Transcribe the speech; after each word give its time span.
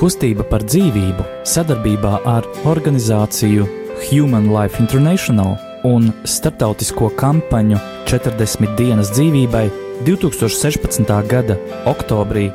Kustība 0.00 0.46
par 0.48 0.62
dzīvību 0.64 1.24
sadarbībā 1.44 2.22
ar 2.24 2.46
organizāciju 2.64 3.66
Human 4.06 4.46
Life 4.48 4.80
International 4.80 5.58
un 5.84 6.06
starptautisko 6.24 7.10
kampaņu 7.20 7.76
40 8.08 8.78
dienas 8.78 9.10
dzīvībai 9.12 9.66
2016. 10.06 11.04
gada 11.28 11.58
oktobrī 11.90 12.46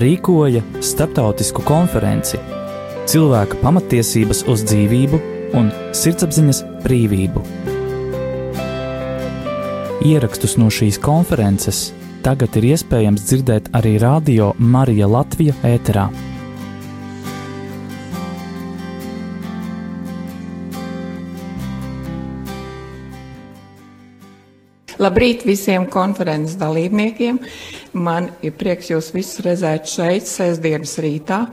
rīkoja 0.00 0.62
starptautisku 0.80 1.60
konferenci 1.68 2.40
Cilvēka 3.08 3.60
pamatiesības 3.60 4.40
uz 4.48 4.64
dzīvību 4.70 5.20
un 5.60 5.68
sirdsapziņas 5.96 6.62
brīvību. 6.86 7.44
Ierakstus 10.08 10.56
no 10.56 10.72
šīs 10.72 10.96
konferences 11.04 11.90
tagad 12.24 12.56
ir 12.56 12.70
iespējams 12.72 13.28
dzirdēt 13.28 13.70
arī 13.76 13.98
Radio 14.00 14.54
Marija 14.56 15.08
Latvija 15.08 15.56
ēterā. 15.68 16.08
Labrīt 24.98 25.44
visiem 25.46 25.84
konferences 25.86 26.56
dalībniekiem. 26.58 27.38
Man 28.02 28.32
ir 28.42 28.54
prieks 28.58 28.90
jūs 28.90 29.12
visus 29.14 29.44
redzēt 29.46 29.86
šeit, 29.86 30.26
sestdienas 30.26 30.96
rītā, 30.98 31.44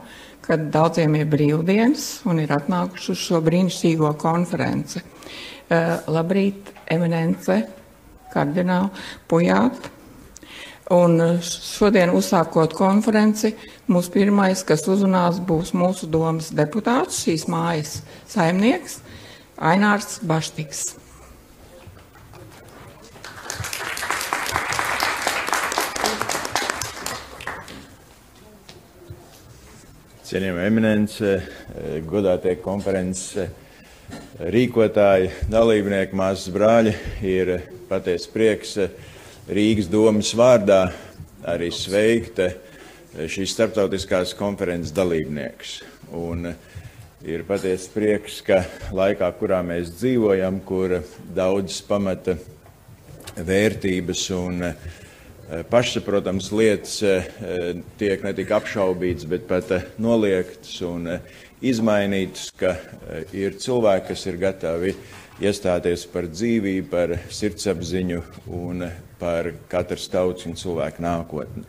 kad 0.42 0.64
daudziem 0.74 1.14
ir 1.20 1.28
brīvdienas 1.30 2.26
un 2.26 2.42
ir 2.42 2.50
atnākuši 2.56 3.12
uz 3.14 3.22
šo 3.22 3.42
brīnišķīgo 3.46 4.10
konferenci. 4.18 5.02
Uh, 5.66 5.94
labrīt, 6.10 6.72
eminence, 6.90 7.60
kardināli, 8.34 8.90
pujāt. 9.30 9.92
Un 10.94 11.18
šodien 11.42 12.12
uzsākot 12.14 12.74
konferenci, 12.78 13.54
mūsu 13.90 14.12
pirmais, 14.14 14.62
kas 14.66 14.86
uzrunās, 14.90 15.40
būs 15.42 15.74
mūsu 15.74 16.06
domas 16.10 16.52
deputāts, 16.54 17.24
šīs 17.26 17.48
mājas 17.50 17.98
saimnieks, 18.30 19.00
Ainārs 19.56 20.20
Baštiks. 20.22 21.05
Cienījamie 30.26 30.64
eminence, 30.66 31.28
godātie 32.02 32.56
konferences 32.58 33.36
rīkotāji, 34.50 35.28
dalībnieki, 35.52 36.18
māsas 36.18 36.50
brāļi, 36.50 36.94
ir 37.22 37.52
patiesi 37.86 38.32
prieks 38.32 38.74
Rīgas 39.46 39.86
domas 39.86 40.32
vārdā 40.34 40.80
arī 41.46 41.70
sveikt 41.70 42.42
šīs 43.14 43.54
starptautiskās 43.54 44.34
konferences 44.34 44.90
dalībniekus. 44.96 45.78
Un 46.18 46.50
ir 47.22 47.46
patiesi 47.46 47.94
prieks, 47.94 48.42
ka 48.42 48.64
laikā, 48.98 49.30
kurā 49.38 49.62
mēs 49.62 49.94
dzīvojam, 49.94 50.58
kur 50.66 50.98
daudzas 51.38 51.78
pamata 51.86 52.34
vērtības 53.38 54.30
un 54.42 54.72
uh, 54.72 54.74
Eh, 54.74 55.05
pašsaprotams 55.70 56.50
lietas 56.52 57.02
eh, 57.02 57.26
tiek 57.98 58.24
ne 58.24 58.32
tikai 58.34 58.58
apšaubītas, 58.60 59.26
bet 59.30 59.46
pat 59.46 59.70
eh, 59.76 59.84
noliegtas 60.02 60.80
un 60.86 61.06
izmainītas, 61.62 62.50
ka 62.58 62.74
ir 63.32 63.56
cilvēki, 63.62 64.08
kas 64.10 64.26
ir 64.26 64.40
gatavi 64.42 64.94
iestāties 65.40 66.06
par 66.12 66.26
dzīvību, 66.32 66.88
par 66.90 67.14
sirdsapziņu 67.32 68.22
un 68.58 68.88
par 69.20 69.52
katras 69.70 70.08
tautas 70.12 70.48
un 70.48 70.56
cilvēku 70.58 71.04
nākotni. 71.04 71.64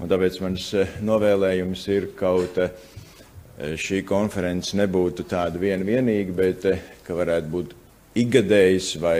Un 0.00 0.12
tāpēc 0.12 0.38
mans 0.44 0.70
novēlējums 1.04 1.86
ir 1.92 2.10
kaut 2.16 2.60
šī 3.56 4.02
konference 4.08 4.76
nebūtu 4.76 5.24
tāda 5.28 5.60
viena 5.60 5.84
vienīga, 5.88 6.36
bet 6.36 6.66
ka 7.04 7.16
varētu 7.16 7.52
būt 7.52 7.76
ikgadējs 8.16 8.94
vai 9.00 9.18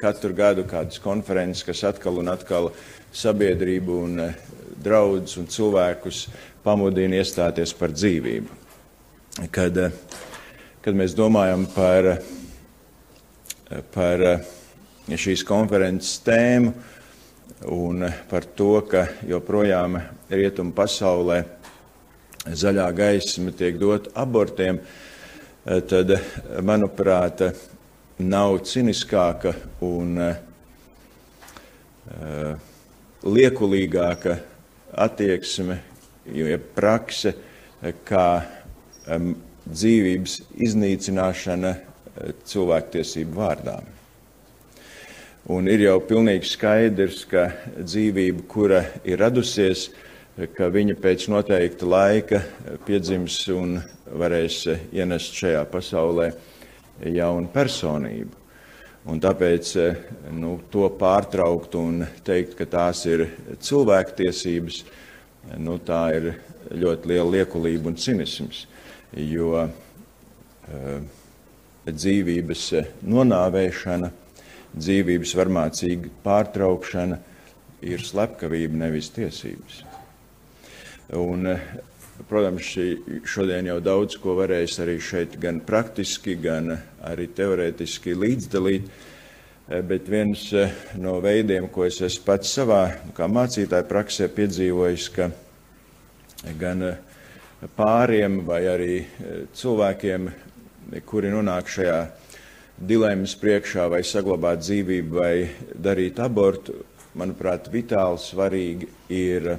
katru 0.00 0.34
gadu 0.34 0.64
kādas 0.68 0.98
konferences, 1.02 1.64
kas 1.66 1.84
atkal 1.92 2.18
un 2.22 2.30
atkal 2.32 2.70
sabiedrību 3.12 3.96
un 4.04 4.20
eh, 4.24 4.34
draudus 4.80 5.36
un 5.40 5.48
cilvēkus 5.50 6.28
pamudina 6.64 7.18
iestāties 7.20 7.74
par 7.76 7.94
dzīvību. 7.94 8.58
Kad, 9.52 9.76
eh, 9.76 9.90
kad 10.82 10.94
mēs 10.96 11.16
domājam 11.18 11.66
par, 11.74 12.06
eh, 12.14 13.82
par 13.94 14.24
šīs 15.10 15.44
konferences 15.46 16.20
tēmu 16.22 16.72
un 17.70 18.06
par 18.30 18.46
to, 18.56 18.80
ka 18.88 19.08
joprojām 19.26 20.00
rietumu 20.30 20.72
pasaulē 20.72 21.44
zaļā 22.46 22.86
gaisma 22.96 23.52
tiek 23.52 23.76
dot 23.78 24.08
abortiem, 24.16 24.78
tad, 25.66 26.14
manuprāt, 26.64 27.42
nav 28.18 28.62
ciniskāka 28.64 29.52
un 29.84 30.18
uh, 30.24 30.34
liekulīgāka 33.26 34.36
attieksme, 35.00 35.78
ja 36.32 36.58
prakse, 36.74 37.34
kā 38.06 38.26
um, 39.08 39.32
dzīvības 39.66 40.36
iznīcināšana 40.68 41.72
uh, 41.76 42.34
cilvēktiesību 42.44 43.40
vārdā. 43.40 43.78
Un 45.50 45.66
ir 45.72 45.82
jau 45.86 45.96
pilnīgi 46.04 46.46
skaidrs, 46.46 47.24
ka 47.26 47.46
dzīvība, 47.80 48.44
kura 48.50 48.82
ir 49.08 49.22
radusies, 49.22 49.88
ka 50.56 50.68
viņa 50.72 50.96
pēc 51.00 51.26
noteikta 51.32 51.88
laika 51.88 52.42
piedzims 52.86 53.42
un 53.52 53.80
varēs 54.20 54.62
ienest 54.92 55.34
šajā 55.40 55.64
pasaulē 55.72 56.28
jaunu 57.08 57.50
personību. 57.52 58.39
Un 59.08 59.20
tāpēc 59.22 59.70
eh, 59.80 60.00
nu, 60.36 60.58
to 60.72 60.84
pārtraukt 61.00 61.76
un 61.80 62.02
teikt, 62.26 62.56
ka 62.58 62.66
tās 62.68 63.06
ir 63.08 63.30
cilvēktiesības, 63.64 64.82
nu, 65.56 65.78
tā 65.80 66.02
ir 66.18 66.34
ļoti 66.76 67.08
liela 67.08 67.30
liekulība 67.38 67.88
un 67.88 67.96
cinisms. 67.96 68.66
Jo 69.16 69.64
uh, 69.64 71.00
dzīvības 71.88 72.66
nonāvēšana, 73.10 74.10
dzīvības 74.76 75.32
varmācīga 75.40 76.12
pārtraukšana 76.22 77.18
ir 77.90 78.04
slepkavība, 78.04 78.84
nevis 78.84 79.10
tiesības. 79.16 79.80
Un 81.18 81.48
Protams, 82.28 82.74
šodien 83.24 83.70
jau 83.70 83.78
daudz 83.80 84.18
ko 84.20 84.34
varēs 84.36 84.74
arī 84.82 84.98
šeit 85.00 85.38
gan 85.40 85.62
praktiski, 85.64 86.34
gan 86.36 86.74
arī 87.06 87.30
teorētiski 87.32 88.12
līdzdalīt. 88.18 88.90
Eh, 89.70 89.82
bet 89.86 90.08
viens 90.10 90.48
eh, 90.52 90.72
no 90.98 91.20
veidiem, 91.22 91.68
ko 91.70 91.84
es 91.86 92.00
esmu 92.02 92.24
pats 92.26 92.50
savā 92.56 92.80
kā 93.14 93.28
mācītāja 93.30 93.86
praksē 93.86 94.26
piedzīvojis, 94.34 95.04
ka 95.14 95.28
gan 96.58 96.82
eh, 96.88 96.96
pāriem 97.76 98.40
vai 98.48 98.64
arī 98.66 98.96
cilvēkiem, 99.54 100.26
kuri 101.06 101.30
nonāk 101.30 101.70
šajā 101.70 102.00
dilemmas 102.82 103.36
priekšā 103.38 103.86
vai 103.92 104.02
saglabāt 104.02 104.64
dzīvību 104.64 105.20
vai 105.20 105.34
darīt 105.78 106.18
abortu, 106.18 106.80
manuprāt, 107.14 107.70
vitāli 107.70 108.18
svarīgi 108.24 108.90
ir 109.14 109.52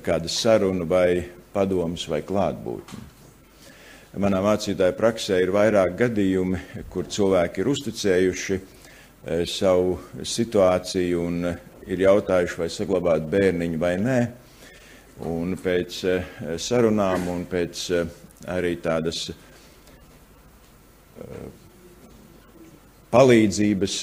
kāda 0.00 0.30
saruna 0.32 0.86
vai 0.88 1.24
padoms 1.52 2.06
vai 2.08 2.22
klātbūtne. 2.24 3.08
Manā 4.20 4.42
mācītāja 4.44 4.92
praksē 4.96 5.38
ir 5.40 5.52
vairāk 5.52 5.94
gadījumi, 5.98 6.58
kur 6.92 7.06
cilvēki 7.08 7.62
ir 7.62 7.70
uzticējuši 7.72 8.56
e, 8.56 8.62
savu 9.48 9.98
situāciju 10.20 11.20
un 11.20 11.46
ir 11.88 12.04
jautājuši, 12.04 12.58
vai 12.60 12.68
saglabāt 12.72 13.28
bērniņu 13.32 13.80
vai 13.80 13.94
nē. 14.00 14.18
Un 15.28 15.56
pēc 15.60 16.02
e, 16.08 16.18
sarunām 16.60 17.28
un 17.32 17.46
pēc 17.48 17.86
arī 18.52 18.74
tādas 18.84 19.30
palīdzības 23.12 23.96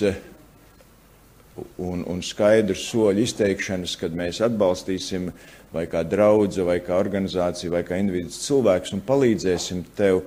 un, 1.81 2.03
un 2.05 2.21
skaidru 2.23 2.77
soļu 2.77 3.25
izteikšanas, 3.25 3.95
kad 3.99 4.15
mēs 4.15 4.41
atbalstīsim 4.45 5.29
vai 5.73 5.85
kā 5.89 6.01
draudze, 6.07 6.63
vai 6.65 6.79
kā 6.81 6.97
organizācija, 6.97 7.71
vai 7.73 7.83
kā 7.85 7.99
individuāls 8.01 8.41
cilvēks 8.47 8.93
un 8.95 9.03
palīdzēsim 9.05 9.83
tev, 9.97 10.23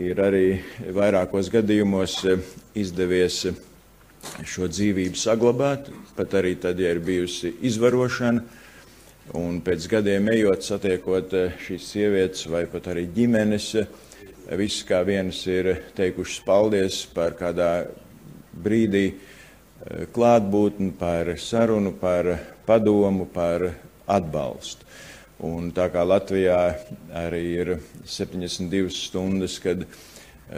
ir 0.00 0.20
arī 0.22 0.46
vairākos 0.94 1.50
gadījumos 1.52 2.16
eh, 2.30 2.40
izdevies 2.78 3.42
eh, 3.50 3.58
šo 4.46 4.68
dzīvību 4.70 5.18
saglabāt, 5.18 5.90
pat 6.16 6.38
arī 6.38 6.54
tad, 6.62 6.80
ja 6.80 6.94
ir 6.94 7.02
bijusi 7.04 7.56
izvarošana. 7.68 8.44
Un 9.38 9.60
pēc 9.64 9.84
gadiem 9.90 10.30
ejot, 10.32 10.64
satiekot 10.66 11.34
eh, 11.38 11.58
šīs 11.66 11.90
sievietes 11.92 12.46
vai 12.50 12.64
pat 12.70 12.88
arī 12.94 13.08
ģimenes, 13.12 13.68
viss 14.58 14.86
kā 14.86 15.02
viens 15.06 15.38
ir 15.50 15.74
teikušas 15.96 16.40
paldies 16.46 17.02
par 17.14 17.36
kādā 17.38 17.86
brīdī 18.62 19.12
klātbūtni, 20.14 20.92
par 20.98 21.30
sarunu, 21.38 21.94
par 21.98 22.28
padomu, 22.66 23.26
par 23.30 23.70
atbalstu. 24.12 24.86
Un 25.42 25.72
tā 25.74 25.88
kā 25.90 26.04
Latvijā 26.06 26.58
arī 27.18 27.42
ir 27.64 27.70
72 28.06 28.92
stundas, 28.94 29.56
kad 29.62 29.82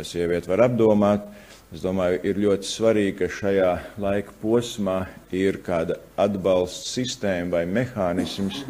sieviete 0.05 0.51
var 0.51 0.67
apdomāt, 0.67 1.25
es 1.73 1.81
domāju, 1.81 2.19
ir 2.29 2.41
ļoti 2.43 2.69
svarīgi, 2.69 3.15
ka 3.23 3.31
šajā 3.33 3.71
laika 4.03 4.35
posmā 4.43 4.99
ir 5.33 5.63
kāda 5.65 5.97
atbalsta 6.21 6.91
sistēma 6.99 7.57
vai 7.57 7.65
mehānisms, 7.71 8.61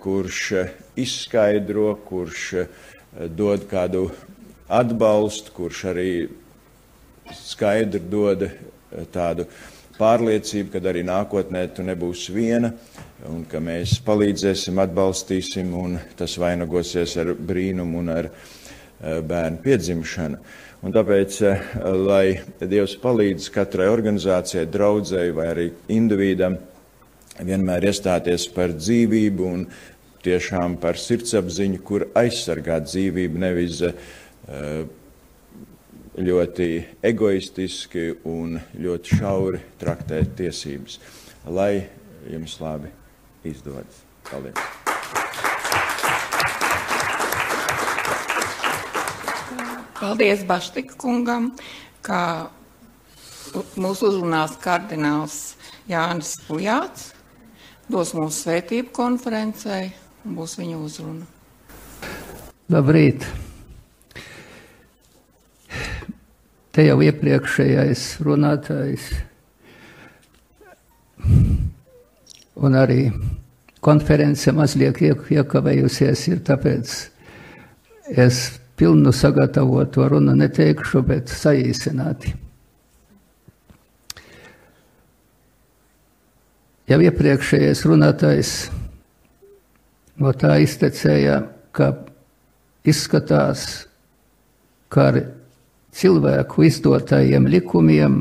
kurš 0.00 0.40
izskaidro, 0.98 1.92
kurš 2.08 2.48
dod 3.36 3.68
kādu 3.68 4.08
atbalstu, 4.68 5.52
kurš 5.54 5.84
arī 5.92 6.10
skaidri 7.36 8.00
dod 8.00 8.48
tādu 9.12 9.44
pārliecību, 9.98 10.70
ka 10.72 10.82
arī 10.90 11.02
nākotnē 11.06 11.64
tu 11.74 11.84
nebūsi 11.86 12.34
viena, 12.34 12.72
un 13.28 13.44
ka 13.50 13.60
mēs 13.62 13.98
palīdzēsim, 14.06 14.78
atbalstīsim, 14.82 15.74
un 15.74 15.98
tas 16.18 16.38
vainagosies 16.40 17.16
ar 17.22 17.34
brīnumu 17.34 18.02
un 18.02 18.14
ar 18.14 18.30
eh, 18.30 19.20
bērnu 19.20 19.62
piedzimšanu. 19.64 20.40
Un 20.86 20.94
tāpēc, 20.94 21.40
eh, 21.42 21.68
lai 21.98 22.24
Dievs 22.60 22.94
palīdz 23.02 23.50
katrai 23.54 23.88
organizācijai, 23.90 24.68
draudzēji 24.70 25.34
vai 25.34 25.48
arī 25.52 25.70
individam 25.90 26.58
vienmēr 27.38 27.88
iestāties 27.90 28.46
par 28.54 28.74
dzīvību 28.74 29.48
un 29.48 29.66
tiešām 30.24 30.78
par 30.82 30.98
sirdsapziņu, 30.98 31.82
kur 31.86 32.06
aizsargāt 32.18 32.88
dzīvību, 32.88 33.38
nevis 33.38 33.82
uh, 33.86 33.92
ļoti 36.18 36.68
egoistiski 37.06 38.10
un 38.26 38.58
ļoti 38.78 39.18
šauri 39.20 39.60
traktēt 39.78 40.34
tiesības. 40.40 40.98
Lai 41.46 41.86
jums 42.28 42.58
labi 42.60 42.90
izdodas. 43.46 44.02
Paldies! 44.28 44.58
Paldies 49.98 50.44
Baštika 50.46 50.94
kungam, 51.00 51.50
kā 52.06 52.50
mūsu 53.80 54.12
uzrunās 54.12 54.54
kardināls 54.62 55.56
Jānis 55.90 56.36
Pujāts, 56.46 57.10
dos 57.90 58.14
mūsu 58.14 58.44
svētību 58.44 58.94
konferencē 58.94 59.80
un 60.24 60.38
būs 60.38 60.58
viņa 60.60 60.78
uzruna. 60.84 61.26
Labrīt! 62.68 63.26
Te 66.78 66.84
jau 66.86 67.00
iepriekšējais 67.02 68.02
runātājs 68.22 69.04
un 72.62 72.76
arī 72.78 73.08
konference 73.82 74.52
mazliet 74.54 75.00
iekavējusies, 75.02 76.20
ir 76.30 76.44
tāpēc 76.46 76.92
es 78.22 78.38
pilnu 78.78 79.10
sagatavoto 79.10 80.06
runu 80.12 80.36
neteikšu, 80.38 81.02
bet 81.08 81.32
saīsināti. 81.34 82.30
Jau 86.92 87.00
iepriekšējais 87.08 87.82
runātājs 87.90 88.52
no 90.22 90.30
tā 90.30 90.54
iztecēja, 90.62 91.40
ka 91.74 91.90
izskatās, 92.86 93.66
ka 94.94 95.08
ar 95.10 95.20
cilvēku 95.98 96.66
izdotajiem 96.68 97.48
likumiem 97.50 98.18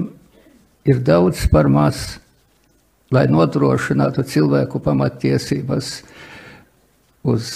ir 0.87 1.01
daudz 1.05 1.45
par 1.51 1.69
maz, 1.69 2.17
lai 3.13 3.27
nodrošinātu 3.31 4.25
cilvēku 4.27 4.81
pamatiesības 4.83 5.91
uz 7.27 7.51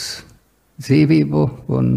dzīvību 0.81 1.44
un 1.75 1.91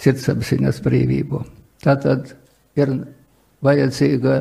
sirdsapziņas 0.00 0.80
brīvību. 0.84 1.40
Tātad 1.84 2.34
ir 2.78 2.92
vajadzīga 3.64 4.38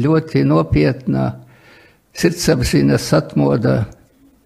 ļoti 0.00 0.44
nopietna 0.46 1.30
sirdsapziņas 2.16 3.06
atmoda 3.16 3.76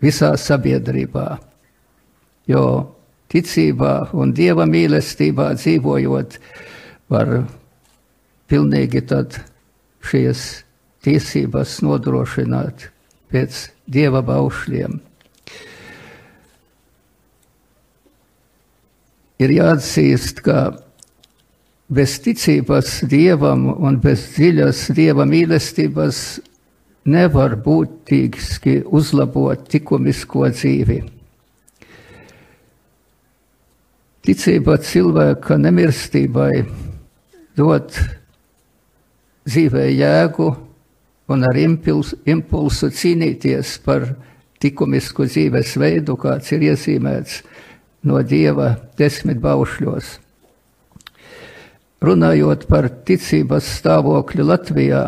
visā 0.05 0.35
sabiedrībā, 0.41 1.27
jo 2.51 2.65
ticībā 3.33 3.95
un 4.17 4.35
dieva 4.37 4.67
mīlestībā 4.69 5.53
dzīvojot, 5.59 6.39
var 7.13 7.45
pilnīgi 8.51 9.03
tad 9.09 9.41
šīs 10.05 10.45
tiesības 11.05 11.81
nodrošināt 11.85 12.89
pēc 13.33 13.67
dieva 13.91 14.23
baušļiem. 14.25 15.01
Ir 19.45 19.51
jāatzīst, 19.51 20.41
ka 20.47 20.59
bez 21.91 22.17
ticības 22.25 23.03
dievam 23.11 23.67
un 23.75 23.99
bez 24.01 24.23
dziļas 24.37 24.87
dieva 24.97 25.27
mīlestības 25.29 26.21
nevar 27.05 27.59
būtiski 27.61 28.79
uzlabot 28.87 29.67
likumisko 29.75 30.49
dzīvi. 30.55 31.03
Ticība 34.25 34.79
cilvēka 34.81 35.59
nemirstībai 35.61 36.65
dot 37.57 37.97
dzīvē 39.47 39.89
jēgu 39.93 40.49
un 41.29 41.45
ar 41.47 41.57
impulsu, 41.59 42.19
impulsu 42.27 42.91
cīnīties 42.93 43.79
par 43.85 44.09
likumisku 44.65 45.27
dzīvesveidu, 45.29 46.17
kāds 46.17 46.53
ir 46.57 46.71
iezīmēts 46.71 47.43
no 48.09 48.23
Dieva 48.25 48.71
desmit 48.97 49.41
baušļos. 49.43 50.15
Runājot 52.05 52.65
par 52.69 52.89
ticības 53.09 53.69
stāvokli 53.79 54.45
Latvijā, 54.45 55.05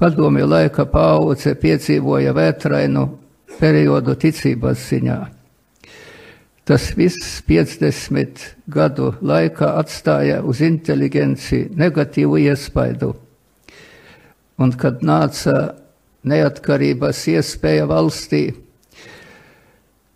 padomju 0.00 0.48
laika 0.48 0.86
paudze 0.88 1.54
piedzīvoja 1.60 2.32
vētrainu 2.36 3.06
periodu 3.60 4.16
ticības 4.20 4.88
ziņā. 4.88 5.20
Tas 6.64 6.92
viss 6.94 7.40
50 7.48 8.42
gadu 8.70 9.08
laikā 9.18 9.72
atstāja 9.80 10.38
uz 10.46 10.60
inteligenci 10.62 11.64
negatīvu 11.74 12.38
iespaidu. 12.44 13.10
Un 14.62 14.70
kad 14.78 15.02
nāca 15.02 15.72
neatkarības 16.22 17.24
iespēja 17.32 17.88
valstī, 17.90 18.44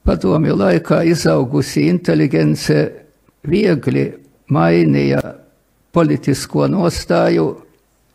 padomju 0.06 0.54
laikā 0.54 1.00
izaugusi 1.10 1.88
inteligence 1.90 2.78
viegli 3.42 4.06
mainīja 4.54 5.34
politisko 5.90 6.68
nostāju, 6.70 7.48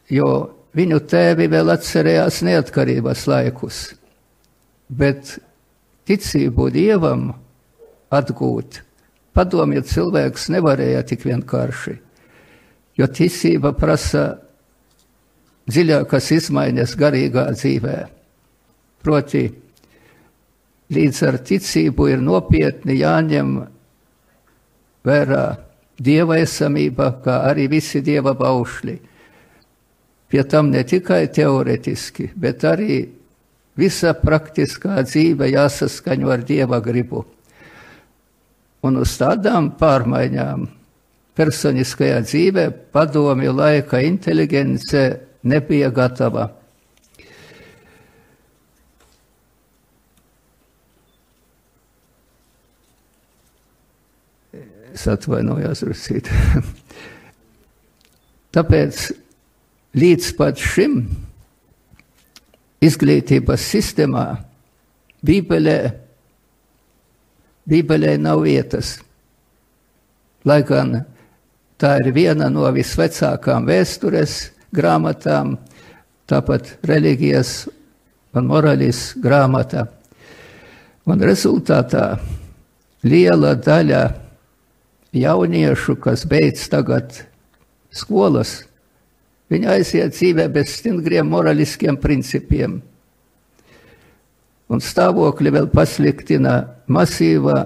jo 0.08 0.32
viņu 0.78 1.04
tēvi 1.12 1.50
vēl 1.52 1.76
atcerējās 1.76 2.42
neatkarības 2.48 3.28
laikus. 3.28 3.84
Bet 4.88 5.36
ticību 6.08 6.72
dievam 6.72 7.34
atgūt. 8.12 8.82
Padomju 9.32 9.84
cilvēks 9.88 10.50
nevarēja 10.52 11.06
tik 11.08 11.24
vienkārši, 11.24 11.94
jo 13.00 13.08
ticība 13.08 13.72
prasa 13.78 14.26
dziļākas 15.72 16.32
izmaiņas 16.36 16.96
garīgā 17.00 17.46
dzīvē. 17.56 17.98
Proti, 19.02 19.46
līdz 20.92 21.22
ar 21.30 21.40
ticību 21.48 22.10
ir 22.12 22.24
nopietni 22.24 23.00
jāņem 23.00 23.54
vērā 25.08 25.46
dieva 26.02 26.38
esamība, 26.42 27.14
kā 27.24 27.42
arī 27.50 27.70
visi 27.72 28.02
dieva 28.04 28.36
baušļi. 28.38 28.98
Pie 30.32 30.44
tam 30.48 30.72
ne 30.72 30.84
tikai 30.88 31.26
teoretiski, 31.34 32.30
bet 32.36 32.64
arī 32.68 33.02
visa 33.80 34.14
praktiskā 34.16 35.02
dzīve 35.08 35.50
jāsaskaņo 35.52 36.32
ar 36.32 36.44
dieva 36.48 36.80
gribu. 36.84 37.26
Un 38.82 38.98
uz 38.98 39.14
tādām 39.20 39.70
pārmaiņām 39.78 40.64
personiskajā 41.38 42.24
dzīvē 42.26 42.66
padomju 42.94 43.54
laika 43.54 44.02
inteligence 44.04 45.04
nebija 45.44 45.92
gatava. 45.94 46.50
Es 54.92 55.06
atvainojos, 55.08 55.86
Rusīt. 55.88 56.28
Tāpēc 58.56 59.06
līdz 59.96 60.32
pat 60.36 60.60
šim 60.60 60.98
izglītības 62.84 63.70
sistēmā 63.72 64.26
Bībelē 65.24 65.78
Bībelē 67.72 68.18
nav 68.20 68.42
vietas. 68.44 68.98
Lai 70.44 70.60
gan 70.68 70.98
tā 71.80 71.94
ir 72.02 72.12
viena 72.12 72.50
no 72.52 72.66
visvecākām 72.76 73.64
vēstures 73.70 74.50
grāmatām, 74.76 75.56
tāpat 76.28 76.74
reliģijas 76.88 77.54
un 78.36 78.50
morālis 78.52 79.14
grāmata. 79.24 79.86
Un 81.08 81.24
rezultātā 81.24 82.20
liela 83.08 83.56
daļa 83.56 84.04
jauniešu, 85.16 85.96
kas 86.04 86.28
beidz 86.28 86.68
tagad 86.72 87.24
skolas, 87.92 88.62
viņi 89.52 89.72
aiziet 89.80 90.16
dzīvē 90.16 90.52
bez 90.52 90.76
stingriem 90.78 91.28
moraliskiem 91.32 91.98
principiem. 92.00 92.82
Un 94.72 94.80
stāvokli 94.80 95.52
vēl 95.52 95.68
pasliktina 95.72 96.62
masīva 96.88 97.66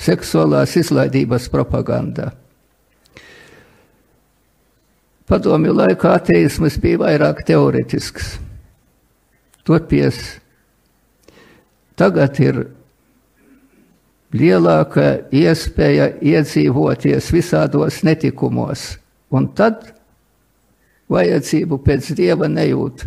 seksuālās 0.00 0.76
izlaidības 0.80 1.48
propaganda. 1.52 2.30
Padomju 5.30 5.72
laikā 5.76 6.16
ateisms 6.18 6.76
bija 6.82 6.98
vairāk 7.04 7.44
teoretisks. 7.46 8.34
Toties 9.64 10.18
tagad 12.00 12.40
ir 12.42 12.64
lielāka 14.34 15.06
iespēja 15.34 16.10
iedzīvoties 16.18 17.30
visādos 17.34 18.00
netikumos, 18.06 18.96
un 19.30 19.48
tad 19.54 19.92
vajadzību 21.10 21.78
pēc 21.86 22.12
dieva 22.18 22.48
nejūt. 22.50 23.06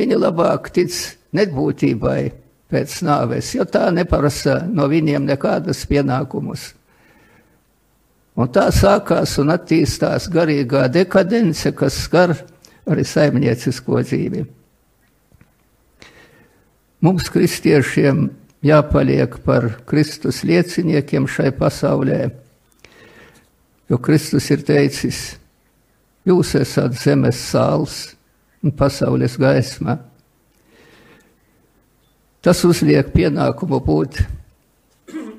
Viņi 0.00 0.16
labāk 0.16 0.70
tic 0.72 0.94
nebūtībai 1.36 2.20
pēc 2.72 3.00
nāves, 3.04 3.50
jo 3.52 3.66
tā 3.68 3.90
neprasa 3.92 4.62
no 4.64 4.86
viņiem 4.88 5.26
nekādas 5.28 5.82
pienākumus. 5.90 6.70
Un 8.40 8.48
tā 8.48 8.70
sākās 8.72 9.34
un 9.42 9.52
attīstās 9.52 10.30
garīgā 10.32 10.86
dekadence, 10.88 11.74
kas 11.76 11.98
skar 12.06 12.32
arī 12.88 13.04
saimniecisko 13.04 14.00
dzīvi. 14.06 14.44
Mums, 17.04 17.28
kristiešiem, 17.32 18.22
jāpaliek 18.64 19.36
par 19.44 19.66
Kristus 19.88 20.40
lieciniekiem 20.48 21.28
šai 21.28 21.50
pasaulē. 21.56 22.30
Jo 23.90 23.98
Kristus 24.00 24.48
ir 24.54 24.64
teicis, 24.64 25.20
jūs 26.24 26.54
esat 26.60 26.96
zemes 26.96 27.40
sāls 27.50 27.98
un 28.62 28.74
pasaules 28.76 29.36
gaisma. 29.40 29.96
Tas 32.40 32.62
uzliek 32.64 33.12
pienākumu 33.12 33.80
būt 33.84 34.22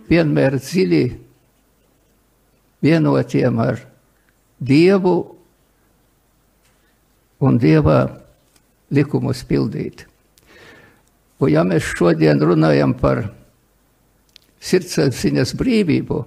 vienmēr 0.09 0.57
dziļi 0.61 1.03
vienotiem 2.81 3.61
ar 3.61 3.81
Dievu 4.61 5.15
un 7.41 7.57
Dieva 7.57 8.03
likumus 8.93 9.41
pildīt. 9.49 10.05
Un 11.41 11.49
ja 11.49 11.63
mēs 11.65 11.87
šodien 11.97 12.41
runājam 12.41 12.93
par 12.93 13.23
sirdsapziņas 14.61 15.55
brīvību, 15.57 16.19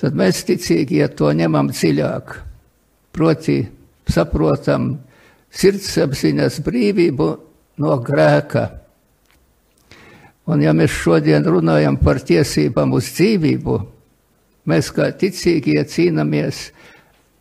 tad 0.00 0.16
mēs 0.16 0.46
ticīgie 0.48 1.04
to 1.12 1.28
ņemam 1.36 1.68
dziļāk. 1.74 2.32
Proti, 3.12 3.58
saprotam 4.08 4.94
sirdsapziņas 5.52 6.60
brīvību 6.64 7.28
no 7.82 7.96
grēka. 8.04 8.68
Un 10.50 10.62
ja 10.64 10.72
mēs 10.74 10.94
šodien 11.04 11.44
runājam 11.46 11.96
par 12.02 12.18
tiesībām 12.18 12.94
uz 12.96 13.12
dzīvību, 13.14 13.76
mēs 14.66 14.90
kā 14.94 15.10
ticīgie 15.14 15.82
cīnāmies 15.86 16.64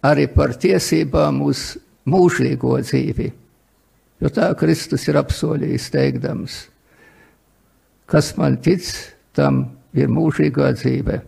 arī 0.06 0.28
par 0.34 0.54
tiesībām 0.58 1.42
uz 1.46 1.76
mūžīgo 2.10 2.78
dzīvi. 2.84 3.32
Jo 4.22 4.30
tā 4.30 4.52
Kristus 4.58 5.08
ir 5.10 5.18
apsolījis 5.18 5.90
teikdams, 5.94 6.58
kas 8.06 8.36
man 8.38 8.60
tic, 8.62 8.86
tam 9.34 9.64
ir 9.98 10.12
mūžīgā 10.14 10.70
dzīve. 10.78 11.22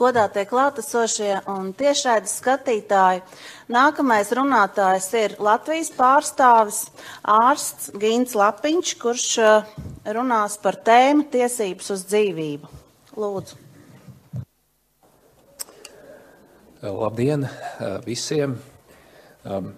Godātie 0.00 0.46
klātesošie 0.48 1.34
un 1.52 1.70
tiešraides 1.76 2.32
skatītāji. 2.40 3.22
Nākamais 3.70 4.32
runātājs 4.36 5.10
ir 5.20 5.36
Latvijas 5.38 5.92
pārstāvis 5.94 6.82
ārsts 7.22 7.92
Gīns 8.00 8.34
Lapiņš, 8.38 8.94
kurš 9.02 9.26
uh, 9.44 9.74
runās 10.16 10.56
par 10.62 10.80
tēmu 10.88 11.28
tiesības 11.30 11.92
uz 11.94 12.06
dzīvību. 12.08 12.72
Lūdzu. 13.20 13.60
Labdien 16.80 17.44
visiem! 18.06 18.56
Um, 19.44 19.74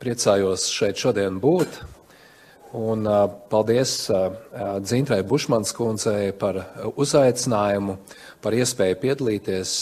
priecājos 0.00 0.66
šeit 0.72 1.00
šodien 1.00 1.38
būt. 1.40 1.80
Un 2.74 3.06
paldies 3.50 4.10
Dzintrai 4.82 5.22
Bušmans 5.22 5.70
kundzei 5.76 6.32
par 6.34 6.56
uzaicinājumu, 6.98 7.94
par 8.42 8.56
iespēju 8.58 8.96
piedalīties 8.98 9.74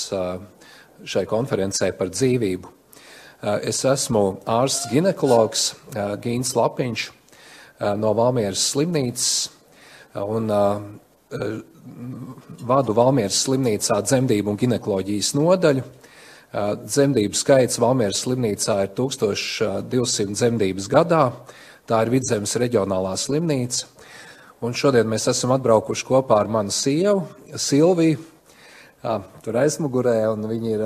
šai 1.09 1.23
konferencē 1.31 1.89
par 1.97 2.13
dzīvību. 2.13 2.69
Es 3.65 3.81
esmu 3.89 4.23
ārsts 4.45 4.91
ginekologs 4.93 5.71
Gīns 6.23 6.53
Lapiņš 6.59 7.07
no 8.03 8.13
Valmieras 8.19 8.67
slimnīcas 8.75 9.33
un 10.21 10.53
vadu 12.69 12.95
Valmieras 13.01 13.41
slimnīcā 13.47 14.03
dzemdību 14.05 14.53
un 14.53 14.61
ginekoloģijas 14.61 15.33
nodaļu. 15.41 15.89
Dzemdību 16.85 17.41
skaits 17.41 17.81
Valmieras 17.81 18.21
slimnīcā 18.27 18.83
ir 18.85 18.95
1200 19.01 20.37
dzemdības 20.37 20.93
gadā. 20.93 21.25
Uh, 21.93 21.99
Tā 21.99 21.99
ir 22.07 22.09
Vidzemes 22.15 22.55
reģionālā 22.57 23.11
slimnīca. 23.21 23.85
Un 24.65 24.73
šodien 24.73 25.05
mēs 25.13 25.27
esam 25.29 25.51
atbraukuši 25.53 26.07
kopā 26.09 26.39
ar 26.41 26.49
manu 26.49 26.73
sievu, 26.73 27.27
Silviju, 27.53 28.17
tur 29.45 29.59
aizmugurē, 29.61 30.15
un 30.31 30.47
viņa 30.49 30.71
ir 30.71 30.85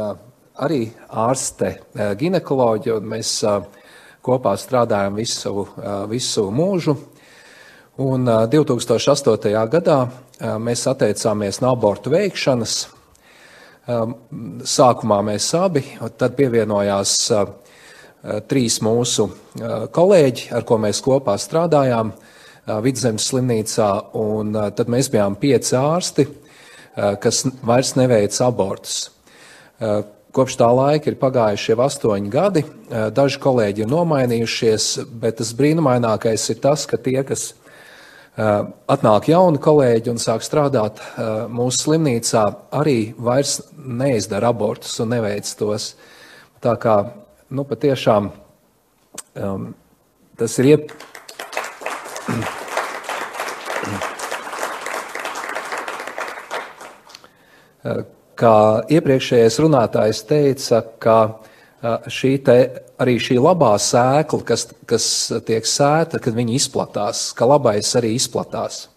arī 0.66 0.80
ārste, 1.06 1.76
ginekoloģija, 2.18 2.96
mēs 3.06 3.30
kopā 4.26 4.56
strādājam 4.58 5.14
visu, 5.20 5.68
visu 6.10 6.48
mūžu. 6.50 6.96
Un 8.02 8.26
2008. 8.26 9.46
gadā 9.76 10.00
mēs 10.58 10.82
atteicāmies 10.90 11.62
no 11.62 11.70
abortu 11.76 12.16
veikšanas. 12.16 12.80
Sākumā 14.74 15.22
mēs 15.30 15.52
abi, 15.54 15.86
tad 16.18 16.34
pievienojās 16.34 17.14
Eh, 17.30 17.46
trīs 18.48 18.80
mūsu 18.84 19.28
eh, 19.30 19.86
kolēģi, 19.92 20.50
ar 20.56 20.66
ko 20.66 20.78
mēs 20.82 21.02
kopā 21.04 21.36
strādājām 21.40 22.12
eh, 22.12 22.78
Vidzemes 22.84 23.28
slimnīcā, 23.30 23.90
un 24.18 24.56
tad 24.76 24.90
mēs 24.92 25.10
bijām 25.12 25.38
pieci 25.40 25.76
ārsti, 25.78 26.26
kas 27.20 27.42
vairs 27.60 27.90
neveica 27.92 28.46
abortus. 28.46 29.10
Kopš 30.32 30.54
tā 30.56 30.68
laika 30.72 31.10
ir 31.10 31.18
pagājuši 31.20 31.68
jau 31.74 31.82
astoņi 31.84 32.30
gadi, 32.32 32.62
daži 33.12 33.36
kolēģi 33.44 33.84
ir 33.84 33.90
nomainījušies, 33.90 34.86
bet 35.20 35.36
tas 35.42 35.50
brīnumainākais 35.58 36.46
ir 36.54 36.62
tas, 36.64 36.86
ka 36.88 36.96
tie, 36.96 37.18
kas 37.28 37.50
atnāk 38.36 39.28
jauni 39.28 39.60
kolēģi 39.60 40.14
un 40.14 40.22
sāk 40.24 40.40
strādāt 40.48 41.04
mūsu 41.52 41.82
slimnīcā, 41.84 42.46
arī 42.80 43.12
vairs 43.20 43.58
neizdara 43.76 44.54
abortus 44.56 44.96
un 45.04 45.12
neveic 45.12 45.52
tos. 45.60 45.92
Tā 46.64 46.78
kā 46.80 46.96
nu, 47.50 47.64
patiešām 47.64 48.30
um, 49.34 49.74
tas 50.38 50.58
ir 50.58 50.66
iep... 50.74 50.92
Kā 58.36 58.82
iepriekšējais 58.92 59.56
runātājs 59.62 60.18
teica, 60.28 60.82
ka 61.00 61.18
uh, 61.30 62.02
šī 62.10 62.32
te, 62.44 62.56
arī 63.00 63.14
šī 63.22 63.38
labā 63.40 63.70
sēkla, 63.80 64.42
kas, 64.44 64.66
kas 64.90 65.06
tiek 65.46 65.64
sēta, 65.64 66.18
kad 66.20 66.34
viņi 66.36 66.58
izplatās, 66.58 67.30
ka 67.32 67.46
labais 67.48 67.94
arī 67.96 68.10
izplatās. 68.18 68.88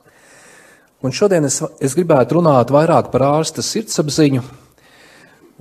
Un 1.05 1.13
šodien 1.15 1.45
es, 1.47 1.62
es 1.79 1.95
gribētu 1.95 2.35
runāt 2.39 2.73
vairāk 2.73 3.13
par 3.13 3.21
ārsta 3.29 3.63
sirdsapziņu 3.63 4.41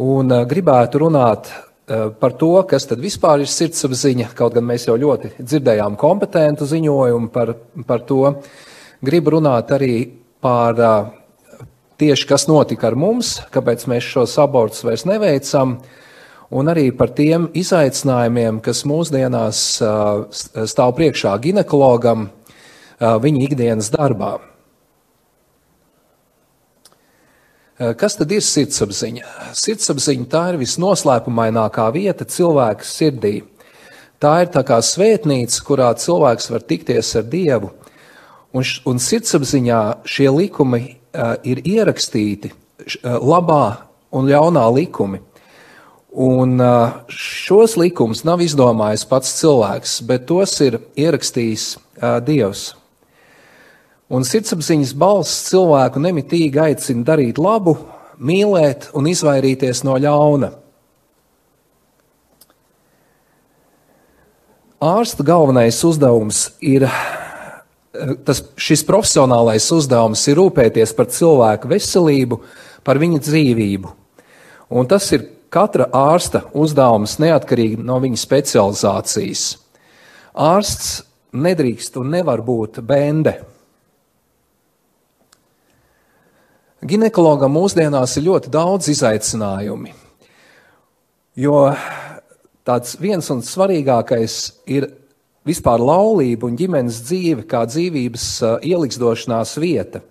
un 0.08 0.32
uh, 0.32 0.42
gribētu 0.48 1.04
runāt 1.04 1.52
par 2.20 2.34
to, 2.36 2.50
kas 2.68 2.84
tad 2.88 3.00
vispār 3.00 3.40
ir 3.40 3.48
sirdsapziņa, 3.48 4.32
kaut 4.36 4.56
gan 4.58 4.66
mēs 4.68 4.84
jau 4.88 4.96
ļoti 5.00 5.30
dzirdējām 5.38 5.96
kompetentu 6.00 6.68
ziņojumu 6.68 7.30
par, 7.32 7.54
par 7.88 8.02
to, 8.08 8.34
gribu 9.04 9.36
runāt 9.38 9.72
arī 9.72 9.94
par 10.44 10.80
eh, 10.80 10.98
tieši, 11.98 12.26
kas 12.30 12.48
notika 12.50 12.90
ar 12.90 12.98
mums, 12.98 13.38
kāpēc 13.54 13.86
mēs 13.90 14.10
šos 14.12 14.36
abortus 14.42 14.84
vairs 14.86 15.06
neveicam, 15.08 15.78
un 16.48 16.72
arī 16.72 16.88
par 16.96 17.12
tiem 17.16 17.48
izaicinājumiem, 17.58 18.60
kas 18.64 18.84
mūsdienās 18.88 19.62
eh, 19.82 20.66
stāv 20.68 20.94
priekšā 20.98 21.36
ginekologam 21.42 22.30
viņa 22.98 23.42
ikdienas 23.46 23.92
darbā. 23.94 24.32
Kas 27.78 28.16
tad 28.18 28.32
ir 28.34 28.42
sirdsapziņa? 28.42 29.52
Sirdsapziņa 29.54 30.26
tā 30.32 30.44
ir 30.52 30.58
visnoslēpumainākā 30.62 31.86
vieta 31.94 32.26
cilvēka 32.26 32.86
sirdī. 32.86 33.36
Tā 34.18 34.32
ir 34.42 34.48
tā 34.50 34.64
kā 34.66 34.80
svētnīca, 34.82 35.60
kurā 35.66 35.92
cilvēks 35.94 36.50
var 36.50 36.64
tikties 36.66 37.12
ar 37.20 37.28
Dievu. 37.30 37.70
Un, 38.50 38.64
un 38.88 38.98
sirdsapziņā 38.98 39.82
šie 40.08 40.26
likumi 40.34 40.80
uh, 40.88 41.36
ir 41.46 41.60
ierakstīti, 41.62 42.50
uh, 42.50 43.18
labā 43.22 43.64
un 44.10 44.26
ļaunā 44.26 44.64
likumi. 44.74 45.20
Un 46.18 46.56
uh, 46.58 47.04
šos 47.12 47.76
likumus 47.78 48.24
nav 48.26 48.42
izdomājis 48.42 49.06
pats 49.06 49.36
cilvēks, 49.38 50.00
bet 50.08 50.26
tos 50.26 50.56
ir 50.64 50.80
ierakstījis 50.98 51.70
uh, 51.76 52.18
Dievs. 52.24 52.72
Un 54.08 54.24
sirdsapziņas 54.24 54.94
balss 54.96 55.48
cilvēku 55.50 56.00
nemitīgi 56.00 56.60
aicina 56.62 57.04
darīt 57.10 57.36
labu, 57.36 57.74
mīlēt 58.16 58.88
un 58.96 59.10
izvairīties 59.10 59.82
no 59.84 59.98
ļauna. 60.00 60.48
Ārsta 64.78 65.26
galvenais 65.26 65.80
uzdevums 65.84 66.44
ir, 66.62 66.86
tas, 68.24 68.44
šis 68.56 68.84
profesionālais 68.86 69.66
uzdevums 69.74 70.22
ir 70.30 70.38
rūpēties 70.38 70.94
par 70.94 71.10
cilvēku 71.10 71.68
veselību, 71.72 72.38
par 72.86 73.00
viņa 73.02 73.20
dzīvību. 73.26 73.92
Un 74.70 74.88
tas 74.88 75.10
ir 75.12 75.26
katra 75.50 75.88
ārsta 75.92 76.44
uzdevums 76.56 77.18
neatkarīgi 77.20 77.82
no 77.82 77.98
viņa 78.00 78.22
specializācijas. 78.22 79.44
Ārsts 80.38 81.02
nedrīkst 81.34 81.98
un 81.98 82.14
nevar 82.14 82.44
būt 82.46 82.78
bende. 82.86 83.34
Ginekologam 86.78 87.56
mūsdienās 87.56 88.12
ir 88.20 88.28
ļoti 88.28 88.52
daudz 88.54 88.86
izaicinājumu, 88.92 89.90
jo 91.34 91.62
tāds 92.62 92.94
viens 93.02 93.26
un 93.34 93.42
svarīgākais 93.42 94.36
ir 94.70 94.86
vispār 95.48 95.82
laulība 95.82 96.46
un 96.46 96.54
ģimenes 96.60 97.00
dzīve 97.08 97.48
kā 97.50 97.64
dzīvības 97.66 98.28
ielikstošanās 98.62 99.56
vieta. 99.58 100.04